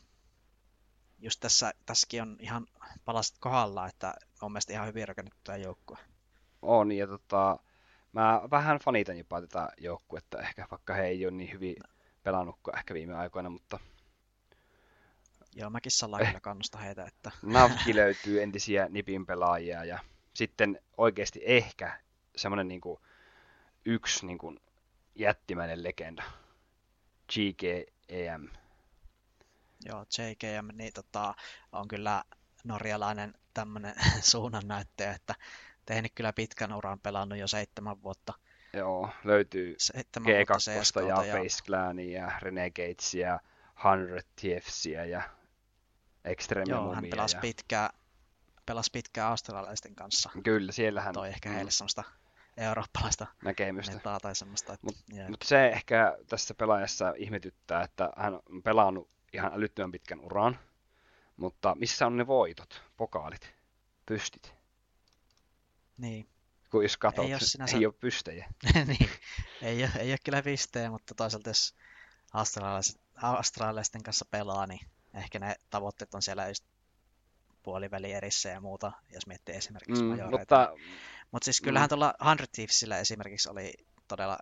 [1.19, 2.67] just tässä, tässäkin on ihan
[3.05, 5.99] palasit kohdalla, että on mielestäni ihan hyvin rakennettuja joukkue.
[6.62, 7.59] On, ja tota,
[8.12, 11.77] mä vähän fanitan jopa tätä joukkuetta ehkä, vaikka he ei ole niin hyvin
[12.23, 13.79] pelannut kuin ehkä viime aikoina, mutta...
[15.55, 16.29] Joo, mäkin sallaan eh.
[16.29, 17.31] kyllä kannusta heitä, että...
[17.43, 19.99] Navki löytyy entisiä Nipin pelaajia, ja
[20.35, 22.01] sitten oikeasti ehkä
[22.37, 23.01] semmoinen niin kuin,
[23.85, 24.61] yksi niin kuin,
[25.14, 26.23] jättimäinen legenda,
[27.33, 28.49] GKEM,
[29.85, 31.35] Joo, JKM niin tota,
[31.72, 32.24] on kyllä
[32.64, 33.95] norjalainen tämmöinen
[34.33, 35.35] suunnannäyttäjä, että
[35.87, 38.33] tehnyt kyllä pitkän uran, pelannut jo seitsemän vuotta.
[38.72, 39.77] Joo, löytyy
[40.18, 43.41] G2 ja, ja Face Clania ja Renegadesia ja
[43.83, 45.22] 100 TFCiä ja
[46.24, 47.41] Extreme Joo, hän pelasi ja...
[47.41, 47.91] pitkään,
[48.66, 50.31] pelasi pitkään australialaisten kanssa.
[50.45, 51.14] Kyllä, siellähän...
[51.14, 52.05] Toi ehkä heille semmoista
[52.57, 54.01] eurooppalaista näkemystä.
[54.22, 54.77] tai semmoista.
[54.83, 60.59] Mutta mut se ehkä tässä pelaajassa ihmetyttää, että hän on pelannut ihan älyttömän pitkän uran,
[61.37, 63.55] mutta missä on ne voitot, pokaalit,
[64.07, 64.55] pystit?
[65.97, 66.28] Niin.
[66.70, 67.76] Kun jos katsot, ei ole, sinänsä...
[67.76, 68.49] ei ole pystejä.
[68.87, 69.11] niin,
[69.62, 71.74] ei ole, ei ole kyllä pistejä, mutta toisaalta jos
[73.22, 74.80] australialaisten kanssa pelaa, niin
[75.14, 76.64] ehkä ne tavoitteet on siellä just
[77.62, 80.39] puoliväli erissä ja muuta, jos miettii esimerkiksi mm, majoreita.
[80.39, 80.68] Mutta,
[81.30, 81.89] mutta siis kyllähän mm.
[81.89, 83.72] tuolla 100 Thievesillä esimerkiksi oli
[84.09, 84.39] todella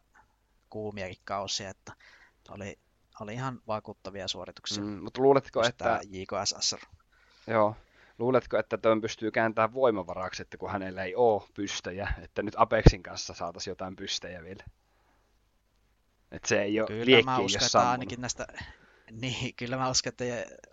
[0.71, 1.93] kuumiakin kausia, että
[2.49, 2.79] Oli,
[3.21, 4.85] oli ihan vakuuttavia suorituksia.
[4.85, 5.85] Mm, mutta luuletko, että...
[5.85, 6.77] tää JKSS.
[7.47, 7.77] Joo.
[8.19, 13.03] Luuletko, että tuon pystyy kääntämään voimavaraksi, että kun hänellä ei ole pystejä, että nyt Apexin
[13.03, 14.65] kanssa saataisiin jotain pystejä vielä?
[16.33, 18.47] Että se ei ole Kyllä mä uskon, että ainakin näistä...
[19.11, 20.25] Niin, kyllä mä uskon, että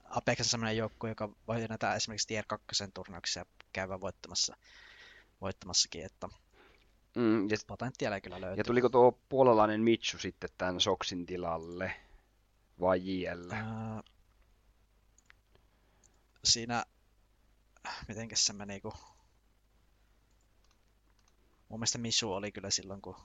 [0.03, 4.55] Apex on sellainen joukkue, joka voi näitä esimerkiksi Tier 2 turnauksia käydä voittamassa,
[5.41, 6.29] voittamassakin, että
[7.15, 8.59] Mm, ja, potentiaalia kyllä löytyy.
[8.59, 11.93] ja tuliko tuo puolalainen Mitsu sitten tämän Soksin tilalle?
[12.82, 13.51] Vai JL?
[13.51, 14.03] Ää,
[16.43, 16.84] siinä,
[18.07, 18.93] mitenkäs se meni, kun...
[21.69, 23.15] Mun mielestä Misu oli kyllä silloin, kun...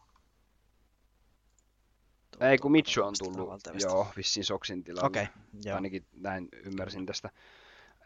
[2.40, 3.88] Ei, kun Mitsu on tullut, valtavista.
[3.88, 5.06] joo, vissiin Soksin tilalle.
[5.06, 5.26] Okei,
[5.64, 5.74] joo.
[5.74, 7.30] Ainakin näin ymmärsin tästä.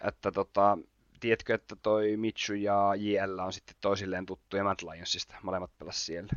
[0.09, 0.79] Että tota,
[1.21, 5.35] tiedätkö, että toi Mitsu ja JL on sitten toisilleen tuttuja Mad Lionsista.
[5.43, 6.33] Molemmat pelas siellä.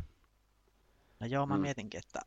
[1.20, 1.60] No joo, mä Mm.
[1.60, 2.20] mietinkin, että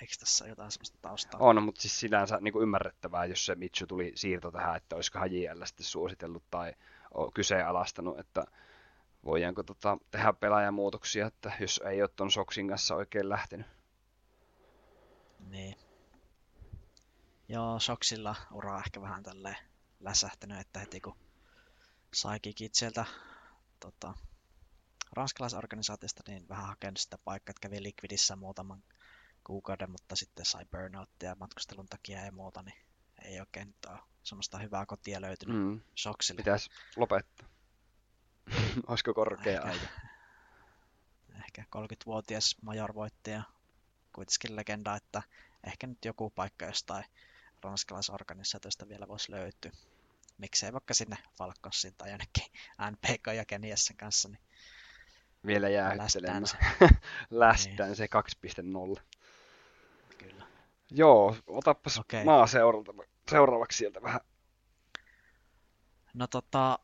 [0.00, 1.40] eikö tässä jotain sellaista taustaa.
[1.40, 5.32] On, mutta siis sinänsä niin kuin ymmärrettävää, jos se Mitsu tuli siirto tähän, että olisikohan
[5.32, 6.74] JL sitten suositellut tai
[7.34, 8.44] kyseenalaistanut, että
[9.24, 13.66] voidaanko tota, tehdä pelaajamuutoksia, että jos ei ole ton Soksin kanssa oikein lähtenyt.
[15.48, 15.76] Niin.
[17.48, 19.56] Joo, Soksilla ura ehkä vähän tälleen
[20.00, 21.16] läsähtänyt, että heti kun
[22.14, 23.04] sai kikit sieltä
[23.80, 24.14] tota,
[25.12, 28.82] ranskalaisorganisaatiosta, niin vähän hakenut sitä paikkaa, että kävi Liquidissä muutaman
[29.44, 32.78] kuukauden, mutta sitten sai burnouttia matkustelun takia ja muuta, niin
[33.24, 35.80] ei oikein nyt ole semmoista hyvää kotia löytynyt mm.
[35.94, 36.36] Soksille.
[36.36, 37.48] pitäisi lopettaa.
[38.88, 39.68] Olisiko korkea Ehkä.
[39.68, 39.86] aika?
[41.44, 43.42] Ehkä 30-vuotias major voittaja,
[44.12, 45.22] kuitenkin legenda, että
[45.64, 47.04] ehkä nyt joku paikka jostain
[47.62, 49.70] ranskalaisorganisaatiosta vielä voisi löytyä.
[50.38, 52.44] Miksei vaikka sinne Falconsin tai jonnekin
[52.90, 54.40] NPK ja Keniassa kanssa, niin
[55.46, 56.42] Vielä jäähyttelemään.
[56.42, 56.90] Lästään
[57.30, 58.08] Lästään se
[58.96, 59.02] 2.0.
[60.20, 60.46] kyllä.
[60.90, 62.24] Joo, otapas Okei.
[62.24, 62.46] maa
[63.30, 64.20] seuraavaksi sieltä vähän.
[66.14, 66.78] No tota,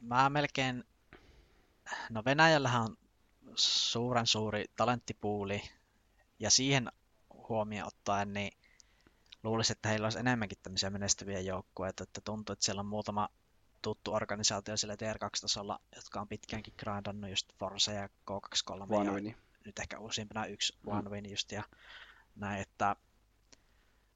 [0.00, 0.84] mä melkein,
[2.10, 2.96] no Venäjällähän on
[3.54, 5.62] suuren suuri talenttipuuli,
[6.38, 6.92] ja siihen
[7.48, 8.58] huomioon ottaen, niin
[9.42, 13.28] luulisin, että heillä olisi enemmänkin tämmöisiä menestyviä joukkueita, että tuntuu, että siellä on muutama
[13.82, 19.36] tuttu organisaatio siellä TR2-tasolla, jotka on pitkäänkin grindannut just Force ja K23 ja Vanvini.
[19.64, 20.92] nyt ehkä uusimpana yksi Mm.
[20.92, 21.62] One Win just ja
[22.38, 22.96] näin, että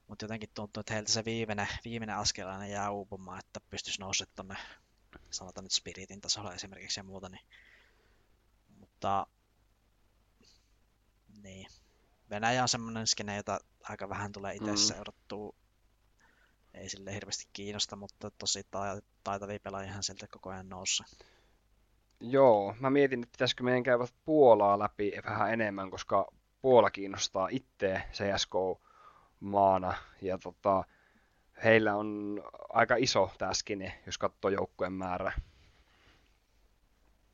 [0.08, 4.32] mutta jotenkin tuntuu, että heiltä se viimeinen, viimeinen askel aina jää uupumaan, että pystyisi nousemaan
[4.36, 4.56] tonne,
[5.30, 7.46] sanotaan nyt Spiritin tasolla esimerkiksi ja muuta, niin
[8.80, 9.26] mutta
[11.42, 11.66] niin.
[12.30, 14.76] Venäjä on semmoinen skene, jota aika vähän tulee itse Mm.
[14.76, 15.54] seurattua.
[16.74, 21.04] Ei sille hirveästi kiinnosta, mutta tosi ta- taitavia pelaajia sieltä koko ajan noussa.
[22.20, 26.32] Joo, mä mietin, että pitäisikö meidän käydä Puolaa läpi vähän enemmän, koska
[26.62, 29.94] Puola kiinnostaa itse CSK-maana.
[30.20, 30.84] Ja tota,
[31.64, 35.32] heillä on aika iso tämä skene, jos katsoo joukkueen määrä.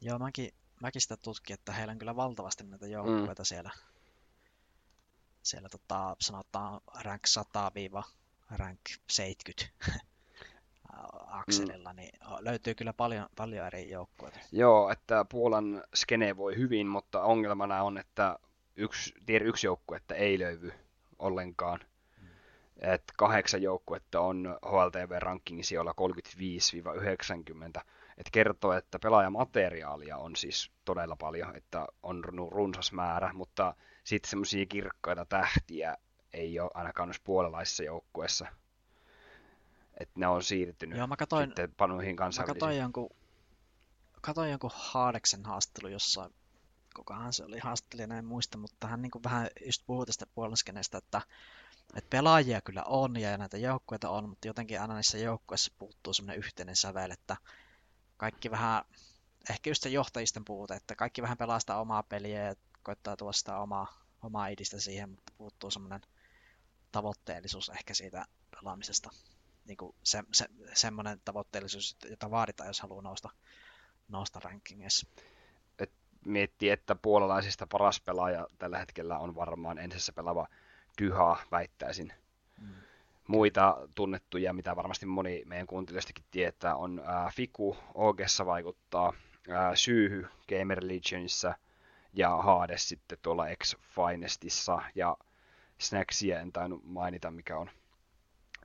[0.01, 3.71] Joo, mäkin, mäkin sitä tutkin, että heillä on kyllä valtavasti näitä joukkueita siellä.
[5.43, 9.75] Siellä tota, sanotaan rank 100-rank 70
[11.27, 14.39] akselilla, niin löytyy kyllä paljon, paljon eri joukkueita.
[14.53, 18.39] Joo, että Puolan skene voi hyvin, mutta ongelmana on, että
[18.79, 20.73] yksi, tier yksi joukkuetta ei löydy
[21.19, 21.81] ollenkaan.
[22.81, 25.95] Et kahdeksan joukkuetta on HLTV-rankingin sijoilla
[27.79, 27.83] 35-90.
[28.19, 33.75] Et kertoo, että pelaajamateriaalia on siis todella paljon, että on ru- runsas määrä, mutta
[34.05, 35.97] sitten semmoisia kirkkaita tähtiä
[36.33, 38.47] ei ole ainakaan noissa puolalaisissa joukkueissa.
[40.01, 42.61] Että ne on siirtynyt Joo, mä katoin, sitten panuihin mä kansainvälisiin.
[42.61, 43.11] katoin jonkun,
[44.21, 45.43] katoin jonkun Haadeksen
[45.91, 46.35] jossain,
[46.99, 51.21] kukahan se oli haastattelijana, en muista, mutta hän niin vähän just puhui tästä puolenskenestä, että,
[51.95, 56.39] että pelaajia kyllä on ja näitä joukkueita on, mutta jotenkin aina niissä joukkueissa puuttuu semmoinen
[56.39, 57.37] yhteinen sävel, että
[58.17, 58.85] kaikki vähän,
[59.51, 63.33] ehkä just se johtajisten puute, että kaikki vähän pelaa sitä omaa peliä ja koittaa tuoda
[63.33, 66.01] sitä omaa, omaa idistä siihen, mutta puuttuu semmoinen
[66.93, 69.11] tavoitteellisuus ehkä siitä pelaamisesta.
[69.65, 73.31] Niin kuin se, se, semmoinen tavoitteellisuus, jota vaaditaan, jos haluaa nousta,
[74.09, 75.07] nousta rankingeissa.
[76.29, 80.47] Miettii, että puolalaisista paras pelaaja tällä hetkellä on varmaan ensessä pelaava
[81.03, 82.13] Dyha, väittäisin.
[82.61, 82.69] Mm.
[83.27, 89.13] Muita tunnettuja, mitä varmasti moni meidän kuuntelijoistakin tietää, on ää, Fiku, Ogessa vaikuttaa,
[89.51, 91.55] ää, Syyhy Gamer Legionissa
[92.15, 95.17] ja Hades sitten tuolla X-Finestissa ja
[95.79, 97.71] Snacksia en tainnut mainita, mikä on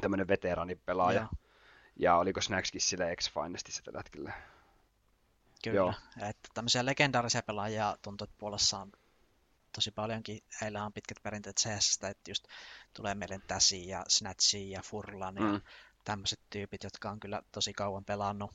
[0.01, 1.19] tämmöinen veteraanipelaaja.
[1.19, 1.29] Joo,
[1.95, 4.33] Ja oliko Snackskin sillä X-Finestissa tällä hetkellä?
[5.63, 5.75] Kyllä.
[5.75, 5.93] Joo.
[6.29, 8.91] Että tämmöisiä legendaarisia pelaajia tuntuu, että puolessa on
[9.75, 12.47] tosi paljonkin, heillä on pitkät perinteet CS, että just
[12.93, 15.53] tulee meille Täsi ja Snatchi ja Furlan mm.
[15.53, 15.59] ja
[16.03, 18.51] tämmöiset tyypit, jotka on kyllä tosi kauan pelannut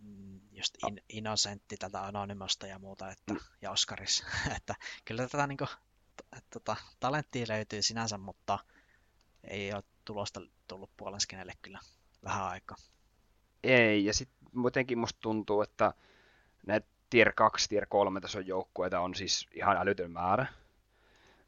[0.00, 3.40] mm, just in, Innocentti tätä Anonymosta ja muuta, että, mm.
[3.62, 4.24] ja Oscaris,
[4.56, 5.68] että kyllä tätä niin kuin,
[6.50, 8.58] tota, talenttia löytyy sinänsä, mutta
[9.44, 11.78] ei ole tulosta tullut puolenskenelle kyllä
[12.24, 12.76] vähän aikaa.
[13.62, 15.94] Ei, ja sitten muutenkin musta tuntuu, että
[16.66, 20.46] näitä tier 2, tier 3 tason joukkueita on siis ihan älytön määrä.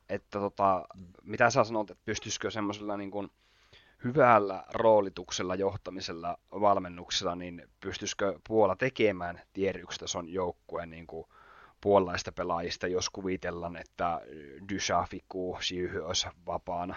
[0.08, 0.84] Että tota,
[1.22, 3.30] mitä sä sanot, että pystyisikö semmoisella niin kuin
[4.04, 11.26] hyvällä roolituksella, johtamisella, valmennuksella, niin pystyisikö Puola tekemään tier 1 tason joukkueen niin kuin
[11.80, 14.20] puolalaista pelaajista, jos kuvitellaan, että
[14.68, 16.94] Dysha, Fiku, Siuhy olisi vapaana?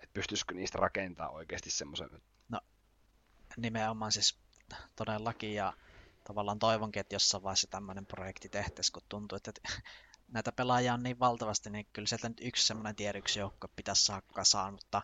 [0.00, 2.10] Että pystyisikö niistä rakentaa oikeasti semmoisen?
[2.48, 2.60] No
[3.56, 4.43] nimenomaan siis
[4.96, 5.72] todellakin ja
[6.24, 9.52] tavallaan toivonkin, että jossain vaiheessa tämmöinen projekti tehtäisiin, kun tuntuu, että
[10.34, 14.04] näitä pelaajia on niin valtavasti, niin kyllä sieltä nyt yksi semmoinen tier yksi joukko pitäisi
[14.04, 15.02] saada kasaan, mutta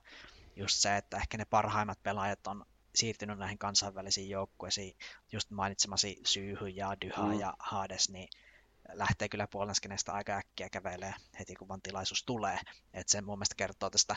[0.57, 4.97] just se, että ehkä ne parhaimmat pelaajat on siirtynyt näihin kansainvälisiin joukkueisiin,
[5.33, 7.41] just mainitsemasi Syyhy ja Dyha mm.
[7.41, 8.29] ja Hades, niin
[8.93, 12.59] lähtee kyllä puolenskenestä aika äkkiä kävelee heti kun vaan tilaisuus tulee.
[12.93, 14.17] että se mun mielestä kertoo tästä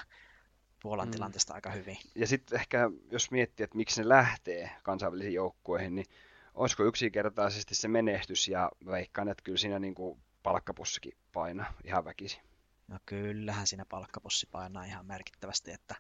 [0.84, 1.12] Puolan mm.
[1.12, 1.98] tilanteesta aika hyvin.
[2.16, 6.06] Ja sitten ehkä jos miettii, että miksi ne lähtee kansainvälisiin joukkueihin, niin
[6.54, 12.42] olisiko yksinkertaisesti se menestys ja veikkaan, että kyllä siinä niin kuin palkkapussikin painaa ihan väkisin.
[12.88, 15.96] No kyllähän siinä palkkapussi painaa ihan merkittävästi, että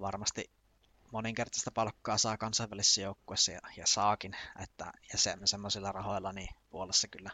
[0.00, 0.50] varmasti
[1.12, 7.08] moninkertaista palkkaa saa kansainvälisessä joukkueessa ja, ja saakin, että ja se, semmoisilla rahoilla niin puolessa
[7.08, 7.30] kyllä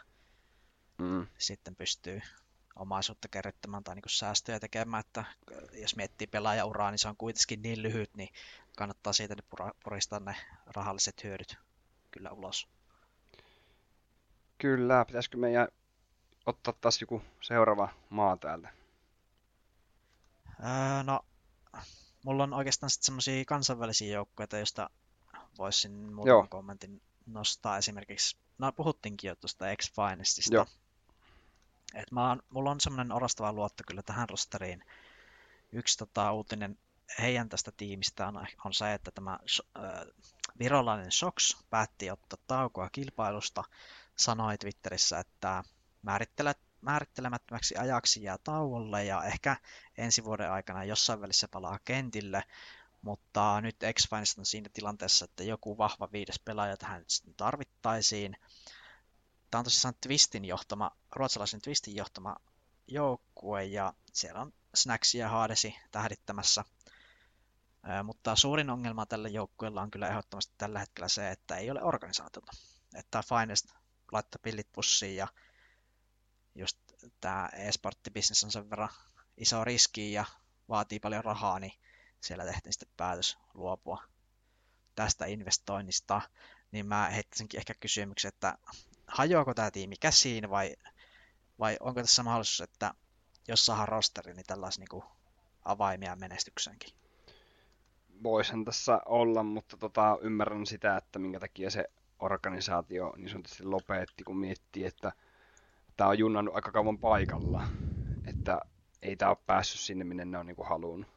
[0.97, 1.27] mm.
[1.37, 2.21] sitten pystyy
[2.79, 5.23] omaisuutta kerryttämään tai niin säästöjä tekemään, että
[5.73, 8.29] jos miettii pelaajauraa, niin se on kuitenkin niin lyhyt, niin
[8.77, 9.35] kannattaa siitä
[9.83, 11.57] puristaa ne rahalliset hyödyt
[12.11, 12.67] kyllä ulos.
[14.57, 15.67] Kyllä, pitäisikö meidän
[16.45, 18.69] ottaa taas joku seuraava maa täältä?
[20.59, 21.19] Öö, no,
[22.25, 24.89] mulla on oikeastaan sitten semmoisia kansainvälisiä joukkoja, joista
[25.57, 30.55] voisin muutaman kommentin nostaa esimerkiksi, no puhuttiinkin jo tuosta X-Finestista.
[30.55, 30.65] Joo.
[31.93, 34.83] Et mä oon, mulla on semmoinen orastava luotto kyllä tähän rosteriin.
[35.71, 36.77] Yksi tota, uutinen
[37.21, 39.39] heidän tästä tiimistä on, on se, että tämä
[39.77, 39.83] äh,
[40.59, 43.63] virolainen Sox päätti ottaa taukoa kilpailusta,
[44.15, 45.63] sanoi Twitterissä, että
[46.81, 49.57] määrittelemättömäksi ajaksi jää tauolle ja ehkä
[49.97, 52.43] ensi vuoden aikana jossain välissä palaa kentille,
[53.01, 54.07] mutta nyt x
[54.37, 57.05] on siinä tilanteessa, että joku vahva viides pelaaja tähän
[57.37, 58.37] tarvittaisiin.
[59.51, 62.35] Tämä on tosissaan Twistin johtama, ruotsalaisen Twistin johtama
[62.87, 66.63] joukkue ja siellä on Snacksia ja Hadesi tähdittämässä–
[68.03, 72.51] mutta suurin ongelma tällä joukkueella on kyllä ehdottomasti tällä hetkellä se, että ei ole organisaatiota.
[72.95, 73.65] Että Finest
[74.11, 75.27] laittaa pillit pussiin ja
[76.55, 76.77] just
[77.21, 78.89] tämä e-sporttibisnes on sen verran
[79.37, 80.25] iso riski ja
[80.69, 81.73] vaatii paljon rahaa, niin
[82.21, 84.03] siellä tehtiin sitten päätös luopua
[84.95, 86.21] tästä investoinnista.
[86.71, 88.57] Niin mä heittäisinkin ehkä kysymyksen, että
[89.07, 90.75] hajoako tämä tiimi käsiin vai,
[91.59, 92.93] vai onko tässä mahdollisuus, että
[93.47, 95.03] jos saadaan rosteri, niin tällaisia niin
[95.65, 96.97] avaimia menestykseenkin?
[98.23, 101.85] voisin tässä olla, mutta tota, ymmärrän sitä, että minkä takia se
[102.19, 105.11] organisaatio niin sanotusti lopetti, kun miettii, että
[105.97, 107.67] tämä on junnannut aika kauan paikalla,
[108.27, 108.59] että
[109.01, 111.09] ei tämä ole päässyt sinne, minne ne on niin halunnut.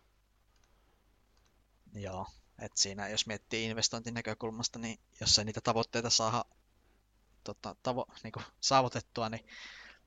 [1.94, 2.26] Joo,
[2.58, 6.44] että siinä jos miettii investointinäkökulmasta, niin jos ei niitä tavoitteita saa
[7.44, 9.46] tota, tavo, niin kuin saavutettua, niin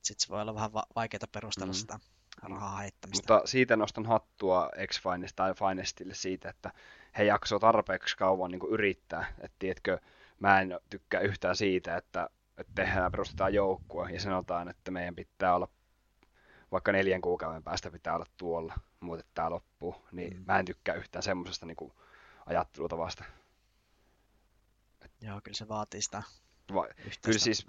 [0.02, 1.78] sitten se voi olla vähän va- vaikeaa perustella mm.
[1.78, 2.00] sitä
[2.42, 3.34] rahaa heittämistä.
[3.34, 5.02] Mutta siitä nostan hattua x
[5.36, 6.72] tai Finestille siitä, että
[7.18, 9.34] he jaksoi tarpeeksi kauan niin yrittää.
[9.40, 10.00] Että tiedätkö,
[10.40, 15.56] mä en tykkää yhtään siitä, että, että tehdään, perustetaan joukkua ja sanotaan, että meidän pitää
[15.56, 15.68] olla
[16.72, 19.96] vaikka neljän kuukauden päästä pitää olla tuolla, muuten tämä loppuu.
[20.12, 20.44] Niin mm.
[20.48, 21.94] mä en tykkää yhtään semmoisesta niin
[22.46, 23.24] ajattelutavasta.
[25.22, 26.24] Joo, kyllä se vaatii sitä
[26.74, 26.88] Va-
[27.22, 27.66] kyllä siis,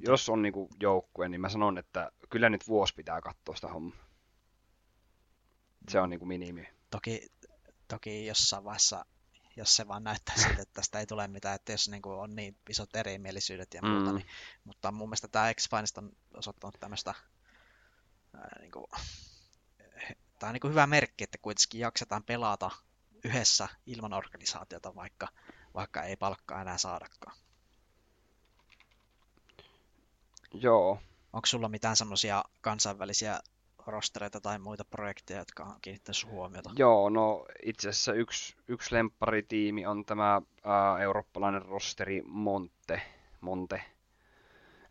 [0.00, 4.04] jos on niinku joukkue, niin mä sanon, että kyllä nyt vuosi pitää katsoa sitä hommaa.
[5.88, 6.68] Se on niinku minimi.
[6.90, 7.32] Toki,
[7.88, 9.04] toki jossain vaiheessa,
[9.56, 12.56] jos se vaan näyttää siltä, että tästä ei tule mitään, että jos niinku on niin
[12.68, 14.16] isot erimielisyydet ja muuta, mm.
[14.16, 14.26] niin,
[14.64, 17.14] mutta mun mielestä tämä x on osoittanut tämmöistä
[18.60, 18.88] niinku,
[20.38, 22.70] tämä on niinku hyvä merkki, että kuitenkin jaksetaan pelata
[23.24, 25.28] yhdessä ilman organisaatiota, vaikka,
[25.74, 27.36] vaikka ei palkkaa enää saadakaan.
[30.54, 30.98] Joo.
[31.32, 33.38] Onko sulla mitään semmoisia kansainvälisiä
[33.86, 36.70] rostereita tai muita projekteja, jotka on kiinnittänyt huomiota?
[36.76, 43.02] Joo, no itse asiassa yksi, yksi lempparitiimi on tämä ää, eurooppalainen rosteri Monte.
[43.40, 43.82] Monte.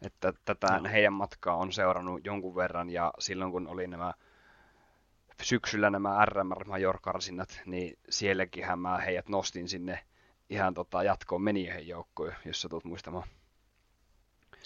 [0.01, 0.89] Että tätä no.
[0.89, 4.13] heidän matkaa on seurannut jonkun verran ja silloin kun oli nämä
[5.41, 9.99] syksyllä nämä RMR Major-karsinnat, niin sielläkin mä heidät nostin sinne
[10.49, 13.27] ihan tota jatkoon menijöiden joukkoon, jos sä tulet muistamaan.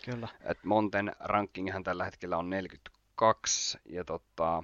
[0.05, 0.27] Kyllä.
[0.43, 4.63] Et Monten rankingihan tällä hetkellä on 42 ja tota,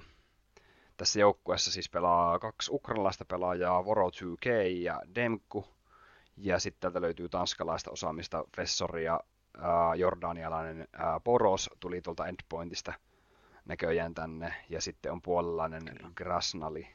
[0.96, 4.46] tässä joukkueessa siis pelaa kaksi ukrainalaista pelaajaa, Voro 2K
[4.82, 5.66] ja Demku.
[6.36, 9.20] Ja sitten täältä löytyy tanskalaista osaamista, Fessori ja
[9.56, 9.64] äh,
[9.96, 12.92] jordanialainen äh, Poros tuli tuolta Endpointista
[13.64, 14.54] näköjään tänne.
[14.68, 16.10] Ja sitten on puolalainen Kyllä.
[16.16, 16.88] Grasnali.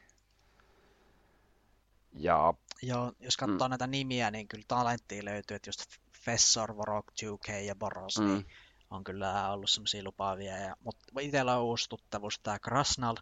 [2.12, 3.70] Ja, Joo, jos katsoo mm.
[3.70, 5.80] näitä nimiä, niin kyllä talenttia löytyy, että just
[6.24, 8.26] Fessor, Vorok, 2K ja Boros, mm.
[8.26, 8.46] niin
[8.90, 10.56] on kyllä ollut semmoisia lupaavia.
[10.56, 13.16] Ja, mutta itsellä on uusi tuttavuus, tämä Krasnal,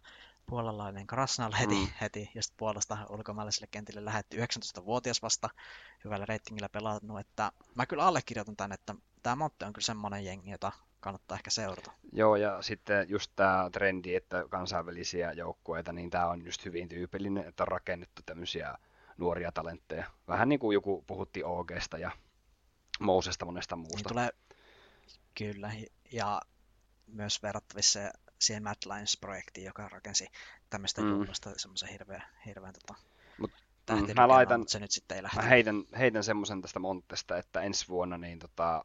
[0.47, 1.89] puolalainen Krasnal heti, mm.
[2.01, 5.51] heti sitten puolesta ulkomaalaiselle kentille lähetti 19-vuotias vasta
[6.05, 10.51] hyvällä reitingillä pelannut, että mä kyllä allekirjoitan tämän, että tämä Monte on kyllä semmoinen jengi,
[10.51, 10.73] jota
[11.07, 11.93] kannattaa ehkä seurata.
[12.13, 17.49] Joo, ja sitten just tämä trendi, että kansainvälisiä joukkueita, niin tämä on just hyvin tyypillinen,
[17.49, 18.75] että on rakennettu tämmöisiä
[19.19, 20.07] nuoria talentteja.
[20.29, 22.11] Vähän niin kuin joku puhutti OGsta ja
[23.01, 23.97] Mousesta monesta muusta.
[23.97, 24.31] Niin tulee,
[25.35, 25.73] kyllä,
[26.13, 26.41] ja
[27.07, 28.01] myös verrattavissa
[28.39, 30.27] siihen Mad Lions-projektiin, joka rakensi
[30.71, 31.09] tämmöistä mm.
[31.09, 33.01] junnusta semmoisen hirveän, hirveän tota,
[33.39, 33.51] Mut,
[33.91, 35.43] mm, mä laitan, mutta se nyt sitten ei lähde.
[35.43, 38.85] Mä heitän, heitän semmoisen tästä Montesta, että ensi vuonna niin tota,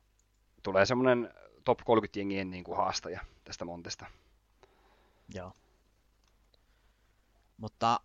[0.63, 1.33] tulee semmoinen
[1.63, 4.05] top 30 jengien niin kuin haastaja tästä Montesta.
[5.33, 5.53] Joo.
[7.57, 7.99] Mutta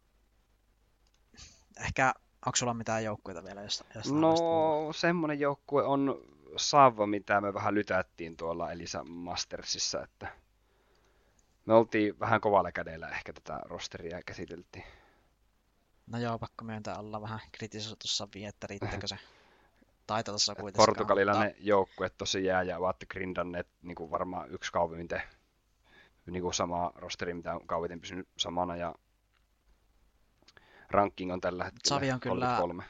[1.81, 2.15] ehkä,
[2.47, 3.63] onko sulla mitään joukkueita vielä?
[3.63, 4.35] Josta, josta no,
[4.93, 6.21] semmoinen joukkue on
[6.57, 10.33] Sava, mitä me vähän lytättiin tuolla Elisa Mastersissa, että
[11.67, 14.85] me oltiin vähän kovalla kädellä ehkä tätä rosteria käsiteltiin.
[16.07, 19.19] No joo, pakko myöntää olla vähän kritisoitu Savia, että riittääkö se
[20.07, 20.87] taitotaso kuitenkaan.
[20.87, 21.63] Portugalilainen mutta...
[21.63, 25.23] joukkue tosi jää ja ovat grindanneet niin kuin varmaan yksi kauviminte
[26.27, 28.95] niin kuin sama rosteri, mitä on kauviten pysynyt samana ja
[30.91, 32.85] ranking on tällä hetkellä Savi on kyllä 33.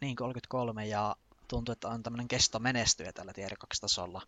[0.00, 1.16] Niin, 33 ja
[1.48, 4.22] tuntuu, että on tämmöinen kesto menestyjä tällä tier 2 tasolla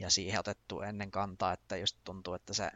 [0.00, 2.70] ja siihen otettu ennen kantaa, että just tuntuu, että se,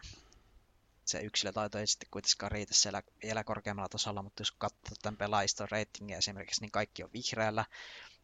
[1.05, 5.69] se yksilötaito ei sitten kuitenkaan riitä siellä vielä korkeammalla tasolla, mutta jos katsoo tämän pelaajiston
[5.71, 7.65] ratingia esimerkiksi, niin kaikki on vihreällä,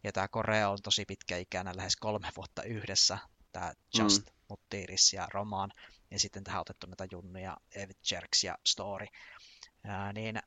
[0.04, 3.18] ja tämä Korea on tosi pitkä ikänä, lähes kolme vuotta yhdessä,
[3.52, 4.32] tämä Just, mm.
[4.48, 5.72] Muttiris ja Roman,
[6.10, 9.06] ja sitten tähän otettu näitä junnuja, Evid Jerks ja Story,
[9.84, 10.42] ja, niin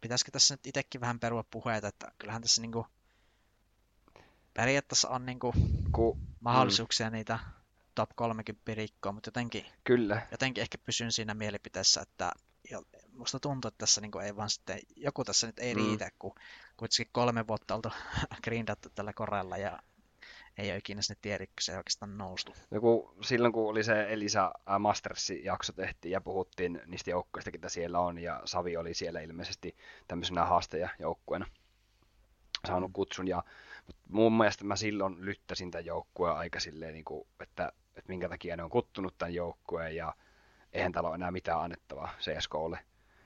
[0.00, 2.86] pitäisikö tässä nyt itsekin vähän perua puheita, että kyllähän tässä niinku
[4.54, 5.52] periaatteessa on niinku
[5.92, 7.12] Ku, mahdollisuuksia mm.
[7.12, 7.38] niitä
[7.94, 10.26] top 30 rikkoa, mutta jotenkin, Kyllä.
[10.30, 12.32] jotenkin ehkä pysyn siinä mielipiteessä, että
[13.12, 15.80] musta tuntuu, että tässä niin ei vaan sitten, joku tässä nyt ei mm.
[15.80, 16.34] riitä, kun
[16.76, 17.88] kuitenkin kolme vuotta oltu
[18.44, 19.78] grindattu tällä korella ja
[20.58, 22.54] ei ole ikinä sinne tiedä, kun se oikeastaan noustu.
[22.70, 27.68] No kun, silloin kun oli se Elisa Mastersin jakso tehtiin ja puhuttiin niistä joukkueista, mitä
[27.68, 29.76] siellä on, ja Savi oli siellä ilmeisesti
[30.08, 31.46] tämmöisenä haastajajoukkueena
[32.66, 32.92] saanut mm.
[32.92, 33.44] kutsun, ja
[33.86, 38.28] mutta mun mielestä mä silloin lyttäsin tämän joukkueen aika silleen, niin kuin, että että minkä
[38.28, 40.14] takia ne on kuttunut tämän joukkueen ja
[40.72, 42.78] eihän täällä ole enää mitään annettavaa CSKlle.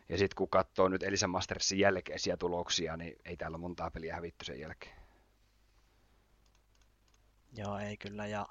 [0.09, 4.45] Ja sitten kun katsoo nyt Elisa Mastersin jälkeisiä tuloksia, niin ei täällä montaa peliä hävitty
[4.45, 4.97] sen jälkeen.
[7.57, 8.27] Joo, ei kyllä.
[8.27, 8.47] Ja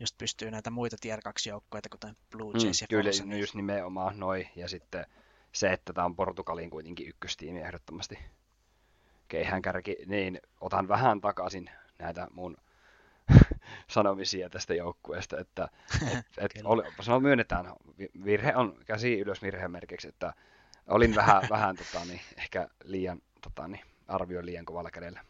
[0.00, 3.24] just pystyy näitä muita tier 2 joukkoita, kuten Blue mm, Jays mm, ja Kyllä, Forza,
[3.24, 3.40] niin...
[3.40, 4.48] just nimenomaan noin.
[4.56, 5.06] Ja sitten
[5.52, 8.18] se, että tämä on Portugalin kuitenkin ykköstiimi ehdottomasti.
[9.28, 12.56] Keihän kärki, niin otan vähän takaisin näitä mun
[13.88, 15.68] sanomisia tästä joukkueesta, että
[16.16, 16.82] et, et oli,
[17.20, 17.66] myönnetään,
[18.24, 20.34] virhe on käsi ylös virhemerkiksi, että
[20.86, 25.24] olin vähän, vähän tota, niin, ehkä liian, tota, niin, arvioin liian kovalla kädellä.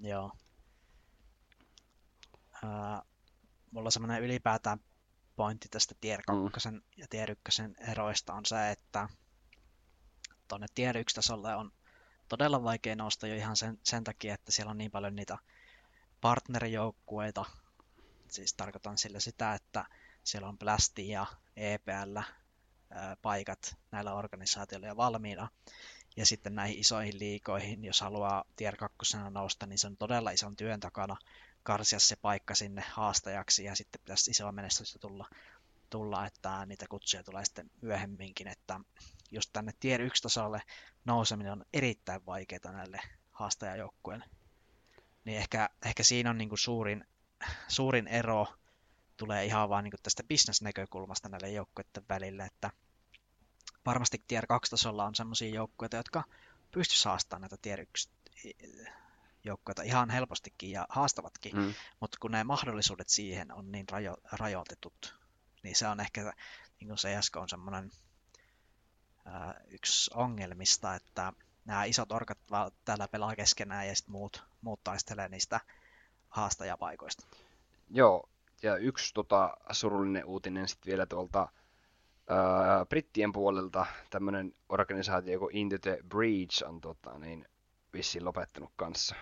[0.00, 0.32] Joo.
[2.64, 3.06] Uh,
[3.70, 4.78] mulla semmoinen ylipäätään
[5.36, 6.80] pointti tästä tier 2 mm.
[6.96, 9.08] ja tier 1 eroista on se, että
[10.48, 11.72] tuonne tier 1 tasolle on
[12.28, 15.38] todella vaikea nousta jo ihan sen, sen takia, että siellä on niin paljon niitä
[16.22, 17.44] partnerijoukkueita.
[18.28, 19.84] Siis tarkoitan sillä sitä, että
[20.24, 22.18] siellä on Blasti ja EPL
[23.22, 25.48] paikat näillä organisaatioilla jo valmiina.
[26.16, 28.96] Ja sitten näihin isoihin liikoihin, jos haluaa tier 2
[29.30, 31.16] nousta, niin se on todella ison työn takana
[31.62, 35.28] karsia se paikka sinne haastajaksi ja sitten pitäisi isoa menestystä tulla,
[35.90, 38.80] tulla, että niitä kutsuja tulee sitten myöhemminkin, että
[39.30, 40.62] just tänne tier 1 tasolle
[41.04, 43.00] nouseminen on erittäin vaikeaa näille
[43.30, 44.24] haastajajoukkueille
[45.24, 47.04] niin ehkä, ehkä siinä on niin kuin suurin,
[47.68, 48.46] suurin ero
[49.16, 52.70] tulee ihan vaan niin kuin tästä bisnesnäkökulmasta näille joukkueiden välille, että
[53.86, 56.24] varmasti tier 2 tasolla on sellaisia joukkueita, jotka
[56.70, 58.10] pystyisivät haastamaan näitä tier 1
[59.44, 61.74] joukkoita ihan helpostikin ja haastavatkin, Mm.
[62.00, 65.18] mutta kun ne mahdollisuudet siihen on niin rajo, rajoitetut,
[65.62, 66.32] niin se on ehkä,
[66.80, 67.90] niin kuin CSK on semmoinen
[69.24, 71.32] ää, yksi ongelmista, että
[71.64, 72.38] nämä isot orkat
[72.84, 75.60] täällä pelaa keskenään ja sitten muut, muut taistelee niistä
[76.28, 77.26] haastajapaikoista.
[77.90, 78.28] Joo,
[78.62, 81.48] ja yksi tota, surullinen uutinen sitten vielä tuolta
[82.28, 87.46] ää, brittien puolelta, tämmöinen organisaatio kuin Into the Breach on tota, niin,
[87.92, 89.14] vissiin lopettanut kanssa.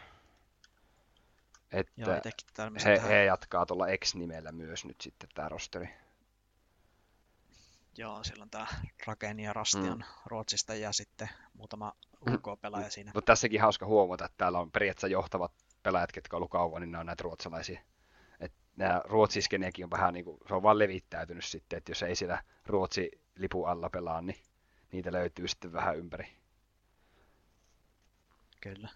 [1.96, 3.10] Joo, Että törmäsin he, tähän.
[3.10, 5.88] he jatkaa tuolla X-nimellä myös nyt sitten tämä rosteri.
[7.96, 8.66] Joo, silloin tämä
[9.06, 10.02] Raken ja Rasti Mm.
[10.26, 11.92] Ruotsista ja sitten muutama.
[12.28, 13.10] UK-pelaaja siinä.
[13.14, 15.52] Mutta tässäkin hauska huomata, että täällä on periaatteessa johtavat
[15.82, 17.80] pelaajat, ketkä on ollut kauan, niin ne on näitä ruotsalaisia.
[18.40, 22.16] Et nämä ruotsiskenekin on vähän niin kuin, se on vaan levittäytynyt sitten, että jos ei
[22.16, 24.38] siellä Ruotsi lipu alla pelaa, niin
[24.92, 26.36] niitä löytyy sitten vähän ympäri.
[28.60, 28.88] Kyllä.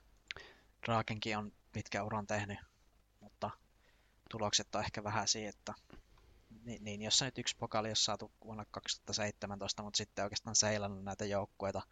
[0.87, 2.59] Drakenkin on pitkä uran tehnyt,
[3.21, 3.51] mutta
[4.31, 5.75] tulokset on ehkä vähän siihen, että
[6.65, 11.25] niin, niin jos nyt yksi pokaali olisi saatu vuonna 2017, mutta sitten oikeastaan seilannut näitä
[11.25, 11.83] joukkueita,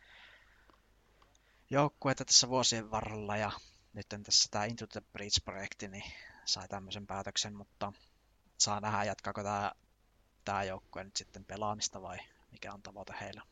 [1.73, 3.51] joukkueita tässä vuosien varrella ja
[3.93, 6.13] nyt tässä tämä Into the Breach-projekti niin
[6.45, 7.93] sai tämmöisen päätöksen, mutta
[8.59, 9.73] saa nähdä jatkaako tämä,
[10.45, 12.19] tämä joukkue nyt sitten pelaamista vai
[12.51, 13.43] mikä on tavoite heillä.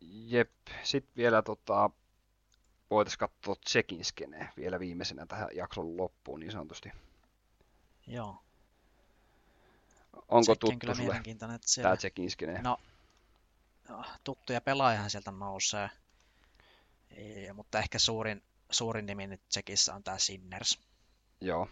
[0.00, 0.50] Jep,
[0.82, 1.90] sitten vielä tota,
[2.90, 6.90] voitaisiin katsoa Tsekin skeneä vielä viimeisenä tähän jakson loppuun niin sanotusti.
[8.06, 8.42] Joo,
[10.28, 11.22] Onko sekin on tuttu kyllä sulle
[11.82, 12.62] tämä Tsekin skene?
[12.62, 12.78] No,
[14.24, 15.90] tuttuja pelaajahan sieltä nousee.
[17.46, 20.80] Ja, mutta ehkä suurin, suurin nimi nyt Tsekissä on tämä Sinners,
[21.40, 21.68] Joo.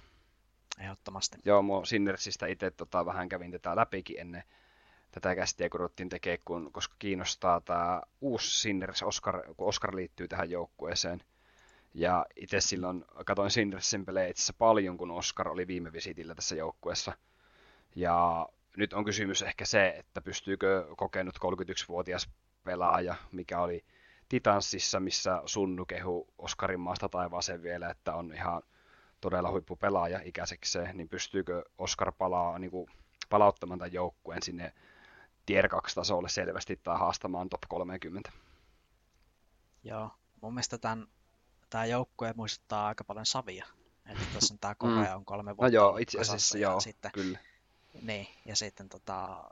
[0.79, 1.39] ehdottomasti.
[1.45, 4.45] Joo, mua Sinnersistä itse tota, vähän kävin tätä läpikin ennen
[5.15, 10.29] tätä kästiä, kun ruvettiin tekemään, kun, koska kiinnostaa tämä uusi Sinners, Oscar, kun Oscar liittyy
[10.29, 11.21] tähän joukkueeseen.
[11.95, 16.57] Ja itse silloin katoin Sinnersin pelejä itse asiassa paljon, kun Oscar oli viime visitillä tässä
[16.57, 17.13] joukkueessa.
[17.97, 22.29] Ja nyt on kysymys ehkä se, että pystyykö kokenut 31-vuotias
[22.65, 23.85] pelaaja, mikä oli
[24.29, 28.63] Titanssissa, missä Sunnu kehu Oskarin maasta taivaaseen vielä, että on ihan
[29.21, 32.91] todella huippupelaaja ikäisekseen, niin pystyykö Oscar palaa, niin kuin,
[33.31, 34.73] palauttamaan tämän joukkueen sinne
[35.47, 38.33] tier 2 tasolle selvästi tai haastamaan top 30.
[39.85, 40.11] Joo,
[40.41, 41.07] mun mielestä tämän,
[41.71, 43.67] tämä joukkue muistuttaa aika paljon Savia.
[44.07, 47.11] Että tässä on tämä Korea on kolme vuotta No joo, itse asiassa ja joo, Sitten,
[47.13, 47.39] kyllä.
[48.03, 49.51] niin, ja sitten tota,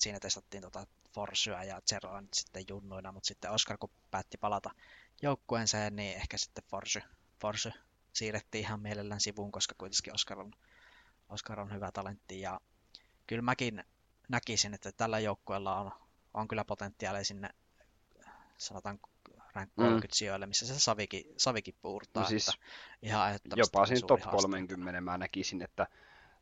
[0.00, 4.70] siinä testattiin tota Forsyä ja Zeroa nyt sitten junnuina, mutta sitten Oscar kun päätti palata
[5.22, 7.02] joukkueeseen, niin ehkä sitten Forsy,
[7.40, 7.72] Forsy
[8.12, 10.52] siirrettiin ihan mielellään sivuun, koska kuitenkin Oscar on,
[11.28, 12.60] Oscar on hyvä talentti ja
[13.26, 13.84] kyllä mäkin
[14.28, 15.90] näkisin, että tällä joukkueella on,
[16.34, 17.50] on kyllä potentiaalia sinne
[18.58, 19.00] sanotaan
[19.54, 19.84] rank Mm.
[19.84, 22.22] 30 sijoille, missä se Savikin, Savikin puurtaa.
[22.22, 22.58] No siis että
[23.02, 24.36] ihan Jopa siinä top haaste.
[24.36, 25.86] 30 mä näkisin, että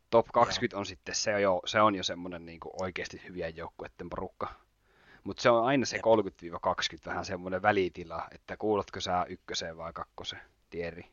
[0.09, 3.55] top 20 on sitten, se on jo, se on jo semmoinen niin kuin oikeasti hyvien
[3.55, 4.53] joukkueiden porukka.
[5.23, 6.05] Mutta se on aina se Jep.
[7.03, 11.11] 30-20 vähän semmoinen välitila, että kuulatko sä ykköseen vai kakkoseen, tieri.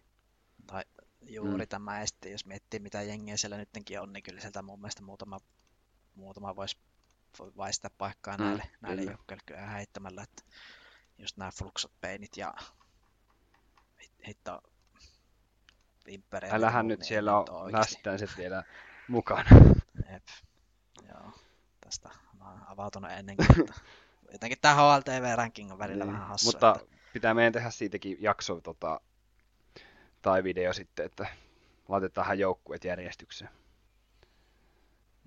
[0.67, 0.83] Tai
[1.23, 1.69] juuri Mm.
[1.69, 5.03] tämä, ja sitten jos miettii mitä jengiä siellä nytkin on, niin kyllä sieltä mun mielestä
[5.03, 5.39] muutama,
[6.15, 6.79] muutama voisi
[7.39, 9.13] voi vaistaa paikkaa Mm, näille, näille kyllä.
[9.13, 10.43] joukkueille kyllä ihan heittämällä, että
[11.19, 12.55] just nämä Fluxot Peinit ja
[14.05, 14.61] hit- hitto
[16.15, 16.55] Imperial.
[16.55, 17.95] Älähän nyt siellä on oikeasti.
[17.95, 18.65] lästäiset vielä
[19.09, 19.45] mukana.
[20.13, 20.23] Jep.
[21.09, 21.31] Joo,
[21.81, 23.75] tästä mä avautunut ennenkin, että
[24.33, 26.47] jotenkin tämä HLTV-ranking on välillä Niin, vähän hassu.
[26.49, 29.01] Mutta että, pitää meidän tehdä siitäkin jakso tota,
[30.23, 31.27] tai video sitten, että
[31.89, 33.51] laitetaan joukkueet järjestykseen.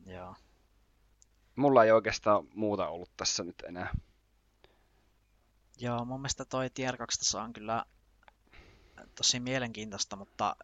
[0.05, 0.35] joo.
[1.55, 3.93] Mulla ei oikeastaan muuta ollut tässä nyt enää.
[5.79, 7.85] Joo, mun mielestä toi Tier 2 taso on kyllä
[9.15, 10.55] tosi mielenkiintoista, mutta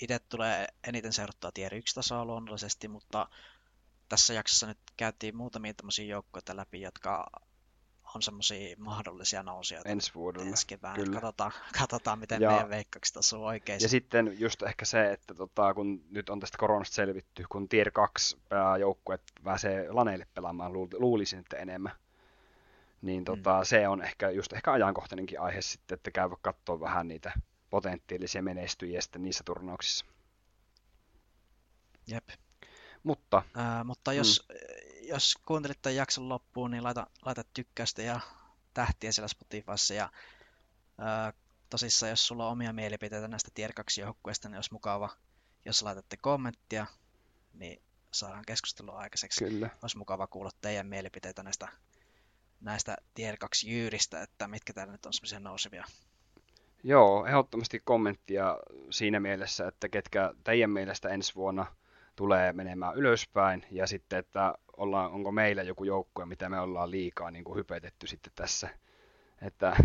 [0.00, 3.28] itse tulee eniten seurattua Tier 1 tasoa luonnollisesti, mutta
[4.08, 7.30] tässä jaksossa nyt käytiin muutamia tämmöisiä joukkoja läpi, jotka
[8.14, 10.48] on semmoisia mahdollisia nousijoita ensi vuodelle.
[10.48, 10.94] ensi keväänä.
[10.94, 11.20] kyllä.
[11.20, 13.80] Katsotaan, katsotaan, miten Ja- meidän veikkaukset osuu oikein.
[13.82, 17.90] Ja sitten just ehkä se, että tota, kun nyt on tästä koronasta selvitty, kun Tier
[17.90, 18.36] 2
[18.80, 21.92] joukkueet pääsee laneille pelaamaan, luul- luulisin, että enemmän.
[23.02, 27.32] Niin tota, se on ehkä just ehkä ajankohtainenkin aihe sitten, että käy katsoa vähän niitä
[27.70, 30.06] potentiaalisia menestyjiä sitten niissä turnauksissa.
[32.06, 32.28] Jep.
[33.02, 34.48] Mutta Ää, mutta jos,
[35.02, 38.20] jos kuuntelit tämän jakson loppuun, niin laita, laita tykkäystä ja
[38.74, 39.94] tähtiä siellä Spotifyssa.
[39.94, 40.10] Ja
[40.98, 41.32] ää,
[41.70, 45.16] tosissaan, jos sulla on omia mielipiteitä näistä Tier 2 joukkueista, niin olisi mukava,
[45.64, 46.86] jos laitatte kommenttia,
[47.54, 49.44] niin saadaan keskustelua aikaiseksi.
[49.44, 51.68] kyllä, Olisi mukava kuulla teidän mielipiteitä näistä,
[52.60, 55.84] näistä Tier 2 jyyristä, että mitkä täällä nyt on semmoisia nousevia.
[56.84, 58.58] Joo, ehdottomasti kommenttia
[58.90, 61.66] siinä mielessä, että ketkä teidän mielestä ensi vuonna
[62.16, 67.30] tulee menemään ylöspäin ja sitten, että ollaan, onko meillä joku joukkue, mitä me ollaan liikaa
[67.30, 68.68] niin kuin hypetetty sitten tässä,
[69.42, 69.76] että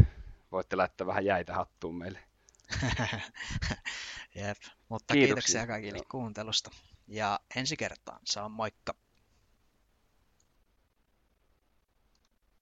[0.51, 2.19] voitte laittaa vähän jäitä hattuun meille.
[4.35, 4.57] Jep,
[4.89, 6.05] mutta kiitoksia, kiitoksia kaikille Joo.
[6.11, 6.71] kuuntelusta
[7.07, 9.04] ja ensi kertaan, on moikka!